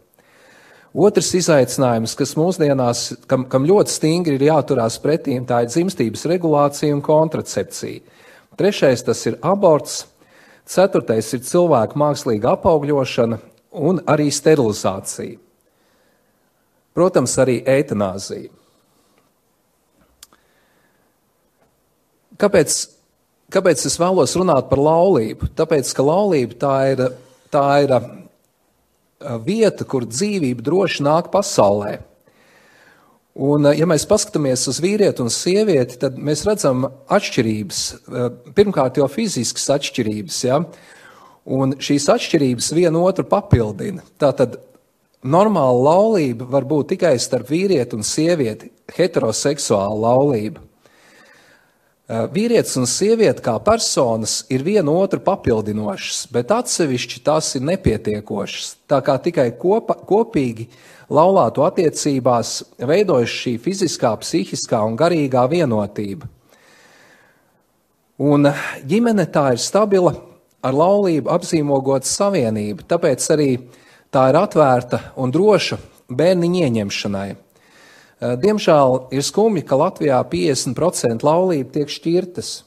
Otrs 0.91 1.31
izaicinājums, 1.39 2.17
kas 2.19 2.35
mūsdienās, 2.35 3.05
kam, 3.31 3.47
kam 3.47 3.63
ļoti 3.69 3.93
stingri 3.93 4.35
ir 4.35 4.47
jāturās 4.49 4.99
pretī, 4.99 5.39
tā 5.47 5.63
ir 5.63 5.71
dzimstības 5.71 6.27
regulācija 6.33 6.91
un 6.91 7.03
kontracepcija. 7.05 8.03
Trešais 8.59 9.07
tas 9.07 9.23
ir 9.29 9.39
aborts, 9.39 10.01
ceturtais 10.67 11.31
ir 11.31 11.47
cilvēku 11.47 11.95
mākslīga 12.01 12.57
apaugļošana 12.57 13.39
un 13.87 14.03
arī 14.09 14.33
sterilizācija. 14.35 15.46
Protams, 16.97 17.35
arī 17.37 17.59
eitanāzija. 17.69 18.49
Kāpēc, 22.41 22.73
kāpēc 23.53 23.83
es 23.89 23.97
vēlos 24.01 24.33
runāt 24.37 24.69
par 24.69 24.81
laulību? 24.81 25.51
Tāpēc, 25.57 25.93
ka 25.93 26.05
laulība 26.05 26.57
tā 26.61 26.75
ir, 26.93 27.03
tā 27.53 27.65
ir 27.85 27.93
vieta, 29.45 29.85
kur 29.89 30.05
dzīvība 30.09 30.65
droši 30.65 31.05
nāk 31.05 31.31
pasaulē. 31.33 31.97
Un, 33.37 33.69
ja 33.77 33.85
mēs 33.85 34.07
paskatāmies 34.09 34.63
uz 34.69 34.79
vīrieti 34.81 35.21
un 35.21 35.29
sievieti, 35.29 35.99
tad 36.01 36.15
mēs 36.17 36.41
redzam 36.47 36.87
atšķirības. 37.13 37.81
Pirmkārt, 38.57 38.97
jau 38.97 39.05
fiziskas 39.13 39.69
atšķirības, 39.75 40.39
ja? 40.47 40.63
un 41.47 41.75
šīs 41.77 42.09
atšķirības 42.11 42.71
viena 42.75 43.01
otru 43.05 43.27
papildina. 43.29 44.01
Tātad 44.19 44.57
Normāla 45.25 45.79
laulība 45.81 46.45
var 46.45 46.65
būt 46.69 46.93
tikai 46.93 47.15
starp 47.17 47.49
vīrieti 47.49 47.97
un 47.97 48.05
sievieti, 48.05 48.69
heteroseksuāla 48.93 49.97
laulība. 50.03 50.61
Vīrietis 52.07 52.77
un 52.79 52.85
sieviete 52.87 53.41
kā 53.43 53.57
personas 53.59 54.45
ir 54.53 54.61
viena 54.63 54.93
otru 54.93 55.19
papildinošas, 55.25 56.27
bet 56.31 56.53
atsevišķi 56.55 57.23
tās 57.25 57.49
ir 57.57 57.65
nepietiekošas. 57.67 58.69
Tā 58.87 59.01
kā 59.03 59.17
tikai 59.19 59.49
kopa, 59.59 59.97
kopīgi 60.07 60.69
laulāto 61.11 61.65
attiecībās 61.65 62.61
veidojas 62.79 63.33
šī 63.41 63.57
fiziskā, 63.65 64.13
psihiskā 64.21 64.79
un 64.87 64.95
garīgā 64.99 65.43
vienotība. 65.51 66.29
Un 68.23 68.47
ģimene 68.87 69.27
tā 69.33 69.49
ir 69.57 69.61
stabila, 69.61 70.13
ar 70.63 70.77
laulību 70.77 71.33
apzīmogot 71.33 72.07
savienību, 72.07 72.87
tāpēc 72.87 73.27
arī 73.35 73.51
tā 74.11 74.29
ir 74.31 74.39
atvērta 74.39 75.01
un 75.19 75.33
droša 75.33 75.77
bērniņu 76.07 76.63
ieņemšanai. 76.67 77.27
Eh, 78.17 78.37
diemžēl 78.41 79.11
ir 79.13 79.21
skumji, 79.25 79.65
ka 79.67 79.77
Latvijā 79.77 80.21
50% 80.25 81.25
laulību 81.25 81.73
tiek 81.75 81.91
šķirtas. 81.91 82.63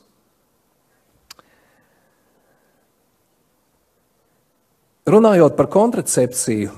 Runājot 5.10 5.56
par 5.58 5.66
kontracepciju, 5.66 6.70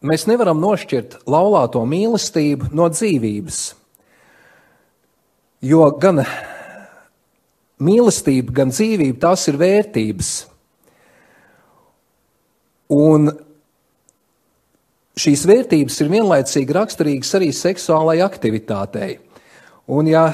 mēs 0.00 0.24
nevaram 0.30 0.62
nošķirt 0.62 1.18
laulāto 1.28 1.82
mīlestību 1.84 2.70
no 2.72 2.86
dzīvības. 2.88 3.58
Jo 5.68 5.90
gan 6.00 6.22
mīlestība, 7.82 8.54
gan 8.62 8.72
dzīvība 8.72 9.20
tās 9.26 9.44
ir 9.50 9.58
vērtības. 9.60 10.30
Un 12.96 13.28
šīs 15.18 15.44
vērtības 15.48 15.98
ir 16.02 16.12
vienlaicīgi 16.12 16.76
raksturīgas 16.76 17.34
arī 17.38 17.50
seksuālai 17.54 18.20
aktivitātei. 18.24 19.18
Un 19.88 20.08
ja, 20.10 20.26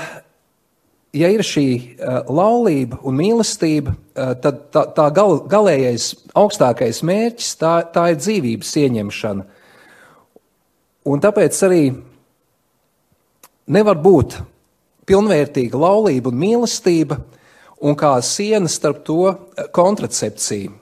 ja 1.15 1.31
ir 1.31 1.45
šī 1.47 1.67
uh, 1.75 2.21
laulība 2.29 3.01
un 3.07 3.19
mīlestība, 3.19 3.95
uh, 3.95 4.33
tad 4.43 4.67
tā, 4.75 4.87
tā 4.97 5.09
gal, 5.15 5.39
galējais 5.51 6.11
augstākais 6.37 7.03
mērķis 7.07 7.53
tā, 7.61 7.75
tā 7.95 8.09
ir 8.13 8.21
dzīvības 8.21 8.75
ieņemšana. 8.85 9.47
Un 11.05 11.21
tāpēc 11.21 11.61
arī 11.67 11.83
nevar 13.69 14.01
būt 14.01 14.39
pilnvērtīga 15.09 15.79
laulība 15.81 16.33
un 16.33 16.41
mīlestība, 16.41 17.21
un 17.85 17.97
kā 17.99 18.15
siena 18.25 18.71
starp 18.73 19.05
to 19.05 19.35
kontracepcija. 19.77 20.73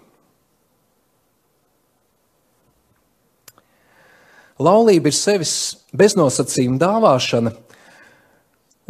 Laulība 4.62 5.10
ir 5.10 5.16
sevis 5.16 5.54
beznosacījuma 5.96 6.78
dāvāšana, 6.80 7.52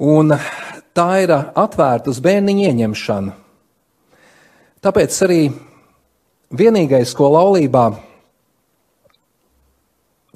un 0.02 0.34
tā 0.96 1.08
ir 1.24 1.32
atvērta 1.32 2.12
uz 2.12 2.20
bērniņu 2.22 2.66
ieņemšanu. 2.68 3.34
Tāpēc 4.82 5.18
arī 5.24 5.42
vienīgais, 6.58 7.12
ko 7.16 7.30
laulībā 7.32 7.84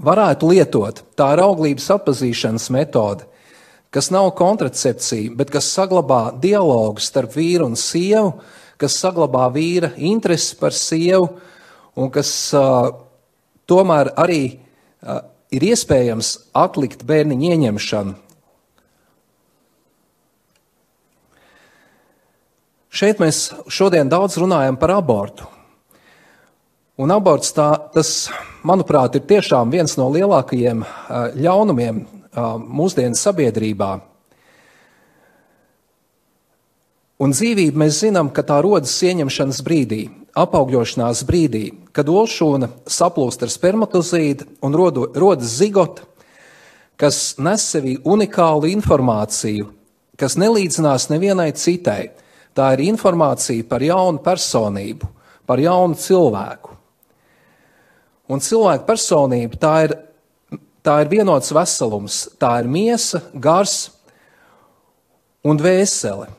varētu 0.06 0.52
lietot, 0.52 1.02
tā 1.18 1.32
ir 1.34 1.42
auglības 1.44 1.88
atpazīšanas 1.96 2.68
metode, 2.74 3.26
kas 3.90 4.10
nav 4.14 4.30
kontracepcija, 4.38 5.34
bet 5.36 5.50
kas 5.52 5.68
saglabā 5.72 6.36
dialogu 6.40 7.02
starp 7.02 7.36
vīru 7.36 7.68
un 7.70 7.76
sievu, 7.80 8.36
kas 8.80 8.98
saglabā 9.00 9.48
vīra 9.54 9.92
interesi 9.96 10.56
par 10.60 10.76
sievu 10.76 11.30
un 11.96 12.12
kas 12.12 12.30
uh, 12.56 12.92
tomēr 13.68 14.12
arī 14.20 14.42
ir 15.54 15.66
iespējams 15.70 16.32
atlikt 16.56 17.04
bērniņu 17.06 17.52
ieņemšanu. 17.52 18.14
Šeit 22.96 23.20
mēs 23.20 23.50
šodien 23.68 24.08
daudz 24.08 24.38
runājam 24.40 24.78
par 24.80 24.94
abortu. 24.94 25.44
Un 26.96 27.12
aborts, 27.12 27.50
tā, 27.52 27.74
tas, 27.92 28.30
manuprāt, 28.64 29.18
ir 29.18 29.26
tiešām 29.28 29.68
viens 29.74 29.98
no 30.00 30.08
lielākajiem 30.14 30.80
ļaunumiem 31.36 31.98
mūsdienu 32.78 33.18
sabiedrībā. 33.20 33.90
Un 37.16 37.32
dzīvība 37.32 37.80
mēs 37.80 38.02
zinām, 38.02 38.28
ka 38.28 38.42
tā 38.44 38.58
rodas 38.60 38.92
ieņemšanas 39.00 39.62
brīdī, 39.64 40.02
apaugļošanās 40.36 41.22
brīdī, 41.24 41.64
kad 41.96 42.10
olšūna 42.12 42.68
saplūst 42.92 43.46
ar 43.46 43.52
spermatozīdu 43.52 44.50
un 44.66 44.76
rodo, 44.76 45.06
rodas 45.16 45.54
zigota, 45.56 46.04
kas 47.00 47.38
nes 47.40 47.64
sevī 47.72 47.96
unikālu 48.04 48.68
informāciju, 48.74 49.70
kas 50.20 50.36
nelīdzinās 50.40 51.08
nevienai 51.12 51.50
citai. 51.56 52.12
Tā 52.56 52.70
ir 52.76 52.86
informācija 52.86 53.64
par 53.68 53.84
jaunu 53.84 54.20
personību, 54.24 55.08
par 55.48 55.60
jaunu 55.60 55.96
cilvēku. 56.00 56.72
Un 58.32 58.40
cilvēka 58.44 58.84
personība 58.88 59.60
tā 59.60 59.74
ir, 59.86 59.92
tā 60.84 61.00
ir 61.04 61.12
vienots 61.12 61.52
veselums, 61.52 62.26
tā 62.40 62.58
ir 62.60 62.68
miesa, 62.68 63.20
gars 63.32 63.86
un 65.44 65.60
dvēsele. 65.60 66.32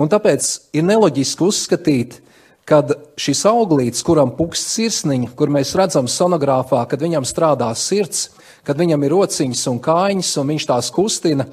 Un 0.00 0.08
tāpēc 0.08 0.46
ir 0.72 0.84
neloģiski 0.88 1.44
uzskatīt, 1.44 2.20
ka 2.64 2.80
šis 3.20 3.42
auglītis, 3.50 4.04
kuram 4.06 4.30
pukst 4.36 4.70
sirsniņa, 4.72 5.32
kur 5.36 5.52
mēs 5.52 5.74
redzam 5.76 6.08
sonogrāfā, 6.08 6.84
kad 6.88 7.02
viņam 7.02 7.26
strādā 7.28 7.68
sirds, 7.76 8.30
kad 8.64 8.78
viņam 8.80 9.04
ir 9.04 9.12
rociņas 9.12 9.66
un 9.72 9.80
kājiņas, 9.82 10.30
un 10.40 10.54
viņš 10.54 10.66
tās 10.70 10.88
kustina, 10.94 11.48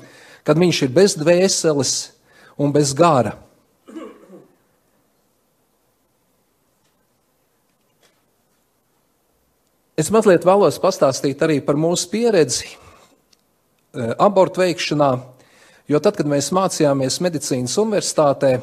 kad 0.47 0.59
viņš 0.61 0.81
ir 0.85 0.93
bez 0.95 1.17
dvēseles 1.19 1.93
un 2.61 2.71
bez 2.75 2.93
gara. 2.95 3.35
Es 9.97 10.11
mazliet 10.13 10.43
vēlos 10.45 10.77
pastāstīt 10.77 11.41
arī 11.41 11.57
par 11.65 11.75
mūsu 11.75 12.05
pieredzi 12.11 12.67
eh, 12.69 14.13
abortu 14.21 14.61
veikšanā. 14.61 15.09
Jo 15.87 16.01
tad, 16.03 16.17
kad 16.19 16.27
mēs 16.27 16.49
mācījāmies 16.51 17.21
medicīnas 17.23 17.77
universitātē, 17.79 18.57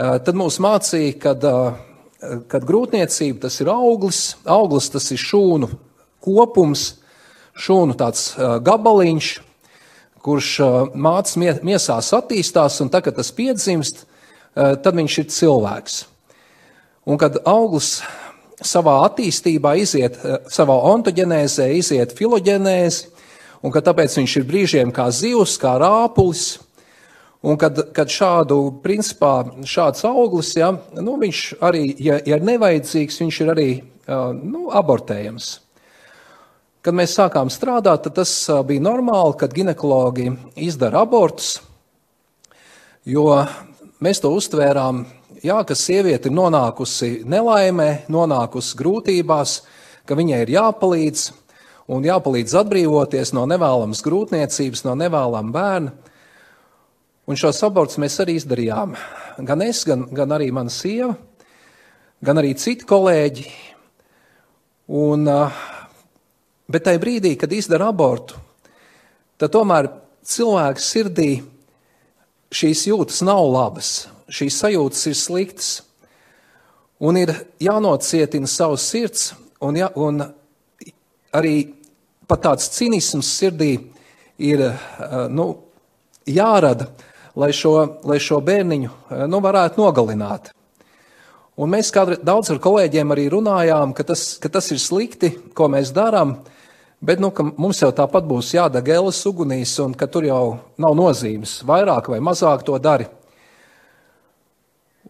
tad 0.00 0.38
mūs 0.40 0.56
mācīja, 0.64 1.18
kad, 1.20 1.44
kad 2.48 2.64
grūtniecība 2.64 3.42
tas 3.42 3.58
ir 3.60 3.68
auglis, 3.68 4.20
auglis 4.48 4.88
tas 4.94 5.10
ir 5.12 5.20
šūnu 5.20 5.68
kopums, 6.24 6.86
šūnu 7.52 7.98
tāds 8.00 8.30
gabaliņš, 8.64 9.28
kurš 10.24 10.54
mācīs 10.96 11.60
miesās 11.68 12.08
attīstās, 12.16 12.80
un 12.80 12.88
tad, 12.88 13.04
kad 13.04 13.20
tas 13.20 13.34
piedzimst, 13.36 14.06
tad 14.56 14.96
viņš 14.96 15.20
ir 15.20 15.30
cilvēks. 15.36 16.00
Un 17.12 17.20
kad 17.20 17.42
auglis 17.44 17.98
savā 18.64 19.02
attīstībā 19.10 19.76
iziet, 19.84 20.16
savā 20.48 20.80
ontoģenēzē, 20.94 21.68
iziet 21.76 22.16
filoģenēzi, 22.16 23.11
un 23.62 23.72
ka 23.74 23.82
tāpēc 23.84 24.18
viņš 24.18 24.36
ir 24.40 24.46
brīžiem 24.48 24.92
kā 24.94 25.08
zivs, 25.14 25.56
kā 25.62 25.76
rāpulis. 25.80 26.60
Un 27.42 27.56
kad, 27.58 27.74
kad 27.90 28.06
šādu, 28.06 28.56
principā, 28.84 29.40
šāds 29.66 30.04
auglis, 30.06 30.52
ja, 30.54 30.68
nu, 30.94 31.16
viņš 31.18 31.40
arī, 31.58 31.88
ja, 31.98 32.20
ja 32.22 32.38
ir 32.38 32.46
nevajadzīgs, 32.46 33.18
viņš 33.18 33.40
ir 33.42 33.50
arī 33.50 33.70
nu, 34.38 34.68
abortējams. 34.70 35.48
Kad 36.82 36.94
mēs 36.98 37.16
sākām 37.18 37.50
strādāt, 37.50 38.04
tad 38.06 38.14
tas 38.20 38.30
bija 38.66 38.82
normāli, 38.82 39.34
kad 39.38 39.54
ginekologi 39.54 40.28
izdara 40.62 41.02
abortus, 41.02 41.56
jo 43.06 43.26
mēs 44.02 44.22
to 44.22 44.30
uztvērām, 44.34 45.04
jā, 45.42 45.58
ka 45.66 45.74
sieviete 45.78 46.30
ir 46.30 46.38
nonākusi 46.38 47.22
nelaimē, 47.26 47.90
nonākusi 48.10 48.78
grūtībās, 48.78 49.60
ka 50.06 50.18
viņai 50.18 50.42
ir 50.44 50.56
jāpalīdz, 50.56 51.28
un 51.90 52.06
jāpalīdz 52.06 52.54
atbrīvoties 52.62 53.32
no 53.36 53.44
nevēlamas 53.50 54.02
grūtniecības, 54.04 54.84
no 54.86 54.94
nevēlama 54.98 55.54
bērna. 55.54 55.92
Un 57.26 57.38
šos 57.38 57.62
abortus 57.62 58.00
mēs 58.02 58.18
arī 58.22 58.36
izdarījām. 58.38 58.96
Gan 59.46 59.62
es, 59.64 59.84
gan, 59.86 60.08
gan 60.10 60.34
arī 60.34 60.50
mana 60.54 60.72
sieva, 60.74 61.14
gan 62.22 62.40
arī 62.40 62.52
citi 62.58 62.86
kolēģi. 62.88 63.46
Un, 64.92 65.30
bet 66.68 66.84
tajā 66.88 67.00
brīdī, 67.00 67.36
kad 67.38 67.54
izdara 67.54 67.92
abortu, 67.92 68.36
tad 69.38 69.54
tomēr 69.54 69.88
cilvēka 70.26 70.82
sirdī 70.82 71.30
šīs 72.52 72.84
jūtas 72.90 73.22
nav 73.24 73.46
labas, 73.48 73.92
šīs 74.28 74.58
sajūtas 74.64 75.08
ir 75.08 75.18
sliktas. 75.18 75.70
Un 77.02 77.16
ir 77.18 77.32
jānocietina 77.62 78.46
savs 78.46 78.84
sirds, 78.92 79.32
un, 79.62 79.78
ja, 79.78 79.88
un 79.98 80.20
arī 81.32 81.56
pat 82.28 82.44
tāds 82.46 82.70
cinisms 82.74 83.30
sirdī 83.38 83.74
ir 84.38 84.64
eh, 84.68 84.76
nu, 85.32 85.48
jārada, 86.28 86.88
lai 87.36 87.52
šo, 87.56 87.76
lai 88.08 88.20
šo 88.22 88.40
bērniņu 88.44 88.90
eh, 88.90 89.26
nu, 89.28 89.42
varētu 89.44 89.82
nogalināt. 89.82 90.52
Un 91.56 91.68
mēs 91.68 91.92
kādreiz 91.92 92.22
daudz 92.24 92.48
ar 92.50 92.62
kolēģiem 92.64 93.12
arī 93.12 93.28
runājām, 93.32 93.92
ka 93.92 94.06
tas, 94.08 94.38
ka 94.40 94.48
tas 94.48 94.70
ir 94.72 94.80
slikti, 94.80 95.34
ko 95.52 95.68
mēs 95.72 95.92
darām, 95.94 96.38
Bet 97.02 97.18
nu, 97.18 97.32
mums 97.58 97.80
jau 97.82 97.88
tāpat 97.90 98.28
būs 98.30 98.52
jādeg 98.54 98.92
elas 98.94 99.18
ugunīs, 99.26 99.72
un 99.82 99.90
ka 99.98 100.06
tur 100.06 100.22
jau 100.22 100.44
nav 100.78 100.94
nozīmes. 100.94 101.56
Vairāk 101.66 102.06
vai 102.12 102.20
mazāk 102.22 102.62
to 102.62 102.76
dari. 102.78 103.08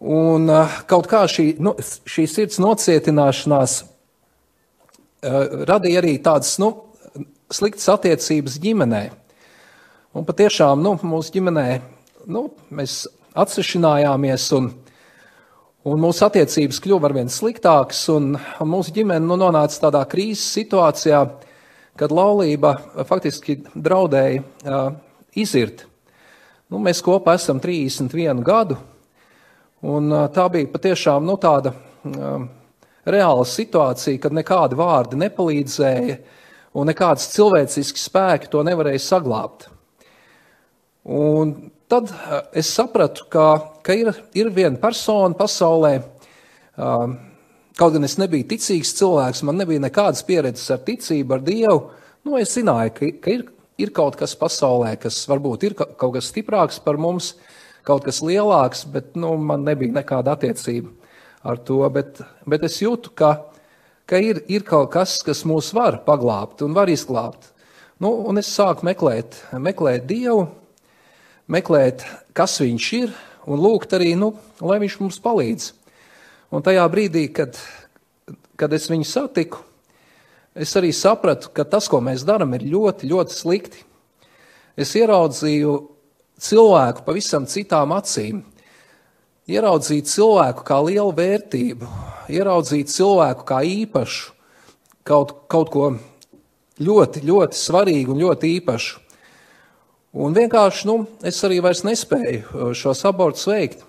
Un 0.01 0.49
uh, 0.49 0.79
kaut 0.89 1.05
kā 1.11 1.21
šī, 1.29 1.51
nu, 1.61 1.75
šī 2.09 2.25
sirds 2.27 2.57
nocietināšanās 2.57 3.75
radīja 5.23 6.01
arī 6.03 6.17
tādas 6.23 6.57
nu, 6.61 6.73
sliktas 7.53 7.89
attiecības 7.93 8.59
ģimenē. 8.63 9.03
Un 10.13 10.25
patiešām 10.27 10.81
nu, 10.83 10.93
mūsu 11.01 11.33
ģimenē 11.37 11.67
nu, 12.29 12.47
mēs 12.73 13.03
atsevišķinājāmies, 13.39 14.45
un, 14.57 14.69
un 15.89 16.03
mūsu 16.03 16.25
attiecības 16.27 16.81
kļuva 16.83 17.09
arvien 17.09 17.31
sliktākas, 17.31 18.03
un, 18.13 18.33
un 18.37 18.69
mūsu 18.69 18.93
ģimene 18.95 19.25
nu, 19.25 19.37
nonāca 19.39 19.87
tādā 19.87 20.03
krīzes 20.09 20.45
situācijā, 20.59 21.23
kad 21.99 22.13
laulība 22.13 22.75
faktiski 23.09 23.59
draudēja 23.73 24.41
uh, 24.41 24.93
izirt. 25.37 25.85
Nu, 26.71 26.79
mēs 26.81 27.03
kopā 27.05 27.35
esam 27.37 27.59
31 27.61 28.41
gadu, 28.45 28.79
un 29.85 30.09
uh, 30.09 30.25
tā 30.33 30.47
bija 30.53 30.71
patiešām 30.73 31.25
nu, 31.27 31.37
tāda 31.41 31.73
uh, 31.73 32.47
reāla 33.09 33.45
situācija, 33.47 34.21
kad 34.23 34.35
nekādi 34.35 34.77
vārdi 34.79 35.19
nepalīdzēja, 35.19 36.17
un 36.73 36.89
nekāds 36.89 37.29
cilvēcisks 37.35 38.07
spēki 38.07 38.49
to 38.51 38.63
nevarēja 38.65 39.01
saglabāt. 39.03 39.67
Tad 41.93 42.09
eh, 42.09 42.39
es 42.63 42.71
sapratu, 42.73 43.27
ka, 43.29 43.47
ka 43.85 43.95
ir, 43.97 44.09
ir 44.33 44.49
viena 44.55 44.79
persona 44.81 45.35
pasaulē, 45.37 45.97
um, 46.79 47.17
kaut 47.77 47.97
gan 47.97 48.07
es 48.07 48.15
nebiju 48.17 48.47
ticīgs 48.53 48.95
cilvēks, 48.97 49.43
man 49.45 49.59
nebija 49.61 49.83
nekādas 49.83 50.23
pieredzes 50.25 50.71
ar 50.73 50.81
ticību, 50.87 51.35
ar 51.35 51.43
Dievu. 51.43 51.83
Nu, 52.23 52.37
es 52.39 52.55
zināju, 52.55 52.95
ka, 52.95 53.11
ka 53.21 53.35
ir, 53.35 53.45
ir 53.77 53.91
kaut 53.93 54.15
kas 54.17 54.33
pasaulē, 54.39 54.95
kas 55.03 55.19
varbūt 55.29 55.67
ir 55.67 55.75
kaut 55.77 56.15
kas 56.15 56.31
stiprāks 56.31 56.79
par 56.81 56.97
mums, 56.97 57.33
kaut 57.83 58.07
kas 58.07 58.23
lielāks, 58.23 58.87
bet 58.89 59.13
nu, 59.19 59.35
man 59.37 59.67
nebija 59.67 59.99
nekāda 59.99 60.37
attiecība 60.37 61.02
ar 61.43 61.59
to. 61.59 61.81
Bet, 61.93 62.23
bet 62.49 62.63
es 62.65 62.79
jūtu, 62.81 63.11
ka, 63.15 63.35
ka 64.09 64.19
ir, 64.23 64.41
ir 64.47 64.65
kaut 64.67 64.91
kas, 64.95 65.19
kas 65.25 65.43
mūs 65.47 65.73
var 65.75 66.01
paglābt 66.07 66.63
un 66.65 66.75
var 66.75 66.91
izglābt. 66.91 67.51
Nu, 68.01 68.15
un 68.27 68.39
es 68.41 68.49
sāku 68.51 68.87
meklēt, 68.87 69.37
meklēt 69.53 70.07
Dievu, 70.09 70.47
meklēt, 71.51 72.03
kas 72.35 72.57
viņš 72.63 72.89
ir, 72.97 73.13
un 73.47 73.61
lūgt 73.61 73.93
arī, 73.95 74.13
nu, 74.19 74.33
lai 74.63 74.79
viņš 74.83 74.99
mums 75.01 75.21
palīdz. 75.23 75.69
Un 76.53 76.63
tajā 76.65 76.83
brīdī, 76.91 77.27
kad, 77.33 77.57
kad 78.59 78.73
es 78.75 78.89
viņu 78.91 79.07
satiku, 79.09 79.63
es 80.53 80.73
arī 80.77 80.91
sapratu, 80.93 81.51
ka 81.53 81.65
tas, 81.65 81.87
ko 81.89 82.01
mēs 82.03 82.25
darām, 82.27 82.53
ir 82.57 82.67
ļoti, 82.73 83.09
ļoti 83.09 83.37
slikti. 83.37 83.85
Es 84.77 84.93
ieraudzīju 84.97 85.73
cilvēku 86.43 87.05
pavisam 87.05 87.45
citām 87.49 87.93
acīm, 87.95 88.41
ieraudzīju 89.49 90.05
cilvēku 90.07 90.63
kā 90.67 90.79
lielu 90.85 91.11
vērtību, 91.17 91.87
ieraudzīju 92.31 92.89
cilvēku 92.93 93.47
kā 93.47 93.59
īpašu, 93.67 94.31
kaut, 95.07 95.35
kaut 95.51 95.71
ko 95.73 95.89
ļoti, 96.79 97.23
ļoti 97.27 97.59
svarīgu 97.59 98.15
un 98.15 98.21
ļoti 98.23 98.53
īpašu. 98.59 99.01
Un 100.13 100.35
vienkārši 100.35 100.87
nu, 100.87 100.97
es 101.25 101.41
arī 101.43 101.59
nespēju 101.59 102.41
uh, 102.43 102.71
šos 102.77 103.01
abortus 103.09 103.47
veikt. 103.49 103.81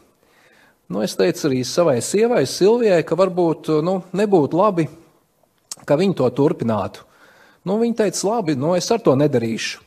Nu, 0.89 1.03
es 1.05 1.17
teicu 1.17 1.49
arī 1.51 1.63
savai 1.65 1.99
sievai, 2.05 2.47
Silvijai, 2.49 3.03
ka 3.05 3.17
varbūt 3.17 3.69
uh, 3.69 3.83
nu, 3.85 3.99
nebūtu 4.17 4.57
labi, 4.57 4.89
ka 5.85 5.99
viņi 6.01 6.17
to 6.17 6.31
turpinātu. 6.33 7.05
Nu, 7.65 7.77
viņa 7.81 8.01
teica, 8.03 8.25
labi, 8.29 8.57
nu, 8.57 8.73
es 8.77 8.91
ar 8.93 9.05
to 9.05 9.15
nedarīšu. 9.17 9.84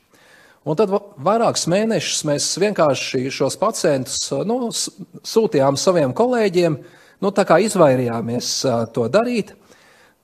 Un 0.68 0.76
tad 0.76 0.92
vairākus 1.24 1.64
mēnešus 1.72 2.26
mēs 2.28 2.46
vienkārši 2.60 3.30
šos 3.32 3.56
pacientus 3.62 4.20
nu, 4.48 4.68
sūtījām 4.68 5.78
saviem 5.80 6.12
kolēģiem, 6.16 6.76
nu, 7.24 7.32
tā 7.32 7.46
kā 7.48 7.62
izvairījāmies 7.64 8.50
to 8.96 9.06
darīt. 9.12 9.54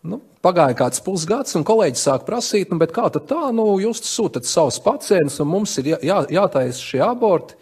Nu, 0.03 0.19
pagāja 0.43 0.75
kāds 0.81 0.99
pusgads, 1.05 1.55
un 1.55 1.63
kolēģis 1.63 2.03
sāk 2.09 2.25
prasīt, 2.27 2.73
nu, 2.73 2.79
kā 2.91 3.05
tā, 3.15 3.45
nu, 3.55 3.69
jūs 3.79 4.03
sūtat 4.03 4.43
savus 4.49 4.81
pacientus, 4.83 5.39
un 5.39 5.47
mums 5.47 5.77
ir 5.79 5.93
jā, 5.93 6.01
jā, 6.03 6.19
jātaisa 6.41 6.83
šie 6.89 6.99
aborti. 7.05 7.55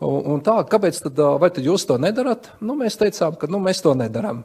Un, 0.00 0.16
un 0.32 0.40
tā, 0.44 0.56
kāpēc 0.68 1.02
tad, 1.04 1.20
tad 1.20 1.60
jūs 1.60 1.84
to 1.88 1.98
nedarat? 2.00 2.48
Nu, 2.64 2.78
mēs 2.80 2.96
teicām, 3.00 3.36
ka 3.36 3.52
nu, 3.52 3.60
mēs 3.60 3.84
to 3.84 3.92
nedarām. 4.00 4.40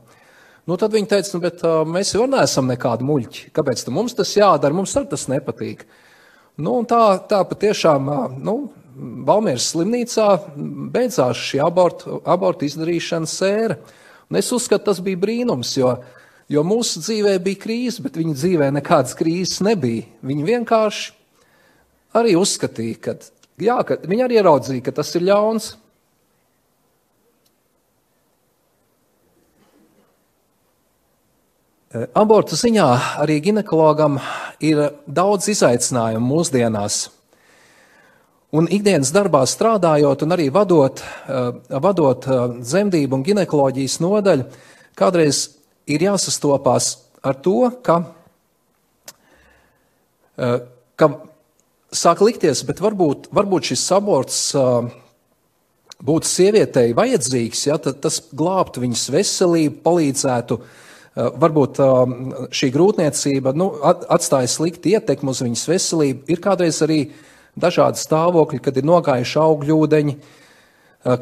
Nu, 0.67 0.75
tad 0.75 0.91
viņi 0.93 1.07
teica, 1.15 1.31
nu, 1.37 1.43
bet 1.47 1.63
mēs 1.95 2.11
jau 2.17 2.27
neesam 2.27 2.67
nekādi 2.67 3.07
muļķi. 3.07 3.47
Kāpēc 3.55 3.87
mums 3.95 4.19
tas 4.19 4.35
jādara? 4.35 4.75
Mums 4.75 4.99
tas 4.99 5.29
nepatīk. 5.31 5.87
Nu, 6.59 6.81
tā, 6.87 7.03
tā 7.29 7.43
patiešām, 7.47 8.11
nu, 8.43 8.59
Valmieras 8.99 9.69
slimnīcā 9.71 10.25
beidzās 10.91 11.39
šī 11.39 11.61
abortu, 11.63 12.17
abortu 12.27 12.65
izdarīšanas 12.67 13.35
sēra. 13.39 13.77
Un 14.27 14.37
es 14.41 14.49
uzskatu, 14.51 14.89
tas 14.89 14.99
bija 14.99 15.21
brīnums, 15.21 15.71
jo 15.79 15.93
Jo 16.49 16.63
mūsu 16.65 17.03
dzīvē 17.03 17.35
bija 17.45 17.61
krīze, 17.61 18.01
bet 18.01 18.15
viņa 18.17 18.33
dzīvē 18.33 18.71
nekādas 18.73 19.13
krīzes 19.17 19.61
nebija. 19.61 20.07
Viņi 20.25 20.45
vienkārši 20.47 21.11
arī 22.17 22.33
uzskatīja, 22.39 22.95
ka, 23.05 23.13
jā, 23.61 23.75
ka 23.85 23.99
viņi 24.01 24.25
arī 24.25 24.39
ieraudzīja, 24.39 24.81
ka 24.87 24.95
tas 24.97 25.13
ir 25.13 25.27
ļauns. 25.27 25.75
Abortu 31.89 32.57
ziņā 32.57 32.87
arī 33.23 33.39
ginekologam 33.41 34.19
ir 34.61 34.81
daudz 35.09 35.49
izaicinājumu 35.49 36.35
mūsdienās. 36.35 37.07
Un 38.53 38.67
ikdienas 38.69 39.11
darbā 39.13 39.41
strādājot 39.45 40.23
un 40.25 40.33
arī 40.33 40.49
vadot, 40.53 41.01
eh, 41.01 41.51
vadot 41.69 42.27
eh, 42.27 42.45
dzemdību 42.61 43.13
un 43.13 43.23
ginekoloģijas 43.25 43.99
nodaļu, 44.01 44.45
kādreiz 44.97 45.49
ir 45.87 46.01
jāsastopās 46.01 46.97
ar 47.23 47.35
to, 47.35 47.71
ka, 47.83 48.03
eh, 50.37 50.59
ka 50.95 51.09
sāk 51.91 52.21
likties, 52.21 52.63
bet 52.65 52.81
varbūt, 52.81 53.29
varbūt 53.33 53.73
šis 53.73 53.91
aborts 53.97 54.55
eh, 54.55 54.91
būtu 56.01 56.25
sievietei 56.25 56.93
vajadzīgs, 56.93 57.65
ja, 57.67 57.77
tas 57.77 58.21
glābtu 58.33 58.81
viņas 58.81 59.09
veselību, 59.13 59.81
palīdzētu. 59.85 60.59
Eh, 60.59 60.85
varbūt 61.15 61.79
šī 62.53 62.69
grūtniecība 62.73 63.53
nu, 63.57 63.71
atstāja 63.83 64.49
sliktu 64.51 64.93
ietekmi 64.93 65.33
uz 65.33 65.41
viņas 65.43 65.65
veselību. 65.71 66.27
Ir 66.29 66.41
kādreiz 66.43 66.81
arī 66.85 66.99
dažādi 67.59 68.01
stāvokļi, 68.01 68.61
kad 68.63 68.77
ir 68.77 68.87
nogājuši 68.87 69.39
augļūdeņi, 69.41 70.15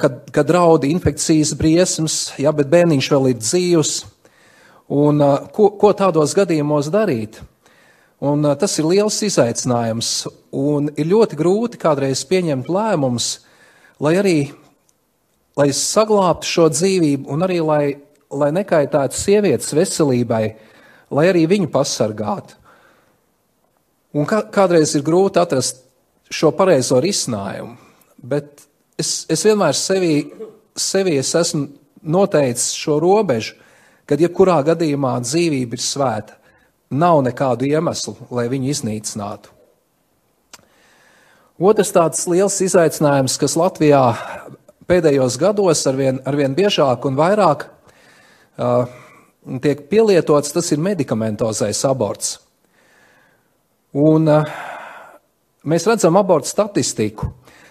kad, 0.01 0.19
kad 0.33 0.49
draudi 0.49 0.91
infekcijas 0.93 1.53
briesmas, 1.57 2.17
ja, 2.41 2.53
bet 2.55 2.69
bērniņš 2.71 3.11
vēl 3.13 3.31
ir 3.31 3.41
dzīvs. 3.41 3.95
Un, 4.97 5.23
ko, 5.55 5.71
ko 5.79 5.91
tādos 5.97 6.35
gadījumos 6.37 6.91
darīt? 6.93 7.41
Un, 8.23 8.45
tas 8.57 8.73
ir 8.79 8.87
liels 8.89 9.17
izaicinājums, 9.27 10.11
un 10.57 10.87
ir 10.97 11.09
ļoti 11.11 11.37
grūti 11.37 11.81
kādreiz 11.81 12.23
pieņemt 12.25 12.71
lēmumus, 12.71 13.27
lai 14.01 14.15
arī 14.17 14.37
lai 15.57 15.71
saglabātu 15.73 16.47
šo 16.47 16.67
dzīvību, 16.73 17.27
un 17.33 17.45
arī 17.45 17.57
lai, 17.65 17.83
lai 18.31 18.51
nekaitētu 18.55 19.15
sievietes 19.15 19.73
veselībai, 19.75 20.43
lai 21.13 21.25
arī 21.29 21.45
viņu 21.49 21.69
pasargātu. 21.71 22.57
Un 24.17 24.27
kā, 24.27 24.41
kādreiz 24.51 24.95
ir 24.97 25.05
grūti 25.05 25.39
atrast 25.39 25.83
šo 26.33 26.51
pareizo 26.55 26.99
risinājumu, 27.03 27.75
bet 28.17 28.65
es, 28.99 29.25
es 29.31 29.43
vienmēr 29.45 29.75
sevī, 29.77 30.13
sevī 30.75 31.17
es 31.21 31.33
esmu 31.37 31.67
noteicis 32.07 32.75
šo 32.77 32.97
robežu, 33.03 33.55
kad 34.07 34.21
jebkurā 34.23 34.61
gadījumā 34.71 35.17
dzīvība 35.23 35.75
ir 35.75 35.83
svēta. 35.83 36.37
Nav 36.87 37.19
nekādu 37.25 37.67
iemeslu, 37.67 38.15
lai 38.31 38.47
viņu 38.47 38.71
iznīcinātu. 38.71 39.51
Otrs 41.57 41.91
tāds 41.91 42.21
liels 42.29 42.55
izaicinājums, 42.63 43.35
kas 43.41 43.57
Latvijā 43.59 44.03
pēdējos 44.87 45.35
gados 45.41 45.81
arvien, 45.89 46.21
arvien 46.23 46.55
biežāk 46.55 47.07
un 47.09 47.17
vairāk 47.19 47.65
tiek 49.61 49.89
pielietots, 49.89 50.51
tas 50.53 50.71
ir 50.73 50.79
medikamentozais 50.81 51.85
aborts. 51.87 52.39
Un, 53.97 54.27
uh, 54.27 54.45
mēs 55.65 55.87
redzam 55.87 56.17
abortu 56.19 56.47
statistiku, 56.51 57.25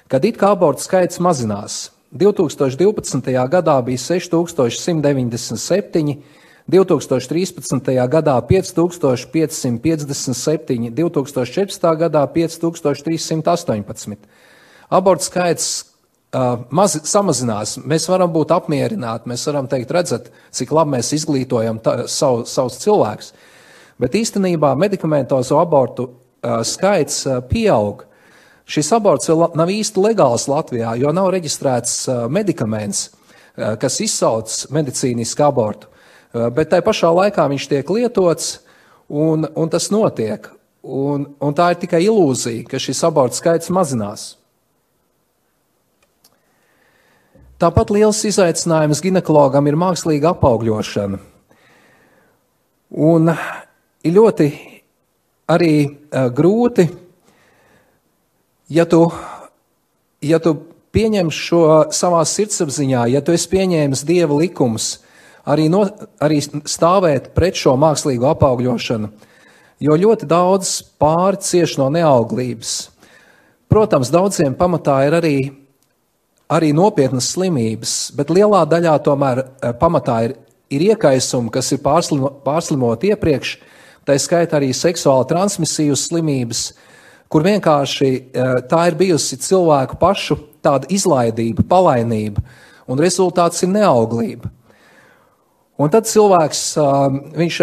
kad 0.09 0.25
it 0.25 0.37
kā 0.41 0.51
abortu 0.55 0.83
skaits 0.87 1.21
mazinās. 1.23 1.91
2012. 2.17 3.49
gadā 3.51 3.83
bija 3.85 3.99
6197, 3.99 6.23
2013. 6.67 8.09
gadā 8.09 8.41
5557, 8.49 10.91
2014. 10.95 11.97
gadā 12.01 12.27
5318. 12.33 14.17
Abortu 14.91 15.25
skaits 15.25 15.85
maz, 16.71 16.97
samazinās. 17.07 17.77
Mēs 17.87 18.09
varam 18.11 18.33
būt 18.33 18.55
apmierināti, 18.57 19.29
mēs 19.31 19.47
varam 19.49 19.69
teikt, 19.71 19.93
redzat, 19.95 20.31
cik 20.51 20.73
labi 20.75 20.97
mēs 20.97 21.13
izglītojam 21.17 21.81
tā, 21.83 22.05
savu, 22.11 22.45
savus 22.49 22.81
cilvēkus. 22.83 23.33
Bet 24.01 24.17
īstenībā 24.19 24.75
medikamentozo 24.77 25.61
abortu 25.61 26.11
skaits 26.67 27.25
pieaug. 27.51 28.05
Šis 28.67 28.91
aborts 28.97 29.31
vēl 29.31 29.55
nav 29.57 29.71
īsti 29.71 30.03
legāls 30.03 30.49
Latvijā, 30.51 30.97
jo 30.99 31.13
nav 31.15 31.31
reģistrēts 31.33 32.09
medikaments, 32.29 33.09
kas 33.55 34.01
izsauc 34.03 34.53
medicīnisku 34.75 35.47
abortu. 35.47 35.89
Bet 36.53 36.73
tai 36.75 36.83
pašā 36.85 37.13
laikā 37.15 37.47
viņš 37.49 37.69
tiek 37.71 37.91
lietots, 37.95 38.59
un, 39.09 39.47
un 39.55 39.71
tas 39.73 39.89
notiek. 39.95 40.51
Un, 40.87 41.25
un 41.43 41.55
tā 41.57 41.73
ir 41.73 41.81
tikai 41.83 42.03
ilūzija, 42.05 42.67
ka 42.71 42.79
šis 42.79 43.01
abortu 43.07 43.41
skaits 43.41 43.73
mazinās. 43.75 44.35
Tāpat 47.57 47.89
liels 47.89 48.19
izaicinājums 48.29 49.01
ginekologam 49.01 49.65
ir 49.65 49.79
mākslīga 49.81 50.35
apaugļošana. 50.35 51.17
Un 53.01 53.31
ir 53.33 54.13
ļoti 54.13 54.49
arī 55.49 55.71
uh, 55.87 56.27
grūti, 56.37 56.85
ja 58.69 58.85
tu, 58.85 59.01
ja 60.21 60.43
tu 60.45 60.53
pieņem 60.93 61.33
šo 61.33 61.65
savā 61.97 62.21
sirdsapziņā, 62.29 63.09
ja 63.15 63.25
tu 63.25 63.33
esi 63.33 63.49
pieņēmis 63.57 64.05
dieva 64.05 64.37
likumus, 64.37 64.99
arī, 65.49 65.71
no, 65.73 65.87
arī 66.21 66.43
stāvēt 66.45 67.33
pret 67.33 67.57
šo 67.57 67.79
mākslīgo 67.81 68.35
apaugļošanu, 68.37 69.15
jo 69.81 70.03
ļoti 70.05 70.29
daudz 70.29 70.83
pāri 71.01 71.41
cieš 71.41 71.79
no 71.81 71.89
neauglības. 71.95 72.83
Protams, 73.73 74.13
daudziem 74.13 74.53
pamatā 74.61 75.07
ir 75.09 75.23
arī 75.25 75.39
arī 76.53 76.73
nopietnas 76.75 77.31
slimības, 77.35 77.95
bet 78.17 78.31
lielā 78.31 78.63
daļā 78.71 78.97
tomēr 79.05 79.43
eh, 79.43 79.73
pamatā 79.81 80.19
ir, 80.29 80.37
ir 80.71 80.85
iekaisumi, 80.93 81.51
kas 81.55 81.73
ir 81.75 81.83
pārslimo, 81.85 82.31
pārslimot 82.47 83.07
iepriekš, 83.11 83.57
tā 84.07 84.19
skaitā 84.23 84.61
arī 84.61 84.71
seksuāli 84.75 85.27
transmisīvas 85.33 86.07
slimības, 86.11 86.67
kur 87.33 87.47
vienkārši 87.47 88.11
eh, 88.13 88.53
tā 88.71 88.85
ir 88.91 88.99
bijusi 88.99 89.41
cilvēku 89.43 89.99
pašu 90.03 90.39
tāda 90.63 90.89
izlaidība, 90.95 91.67
palainība, 91.67 92.45
un 92.87 93.03
rezultāts 93.03 93.65
ir 93.67 93.73
neauglība. 93.75 94.53
Un 95.83 95.91
tad 95.93 96.07
cilvēks, 96.09 96.63
eh, 96.79 97.19
viņš 97.43 97.61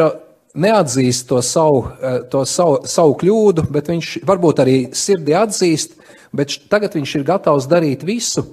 neatzīst 0.53 1.25
to 1.31 1.39
savu, 1.41 1.87
to 2.29 2.43
savu, 2.45 2.83
savu 2.85 3.15
kļūdu, 3.17 3.63
bet 3.73 3.87
viņš 3.89 4.09
varbūt 4.27 4.59
arī 4.61 4.75
sirdī 4.93 5.33
atzīst, 5.33 5.95
bet 6.29 6.53
tagad 6.69 6.93
viņš 6.93 7.15
ir 7.17 7.23
gatavs 7.25 7.65
darīt 7.71 8.05
visu, 8.05 8.43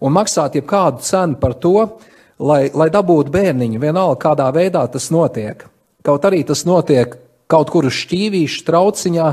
un 0.00 0.14
maksāt 0.16 0.58
jebkādu 0.58 1.04
cenu 1.06 1.38
par 1.40 1.56
to, 1.60 1.76
lai, 2.38 2.66
lai 2.74 2.88
dabūtu 2.92 3.32
bērniņu, 3.32 3.80
vienalga 3.80 4.18
kādā 4.28 4.48
veidā 4.54 4.84
tas 4.92 5.10
notiek. 5.14 5.64
Kaut 6.06 6.26
arī 6.28 6.42
tas 6.46 6.64
notiek 6.68 7.16
kaut 7.50 7.70
kur 7.70 7.86
uz 7.86 7.94
šķīvīšu 7.94 8.64
trauciņā, 8.66 9.28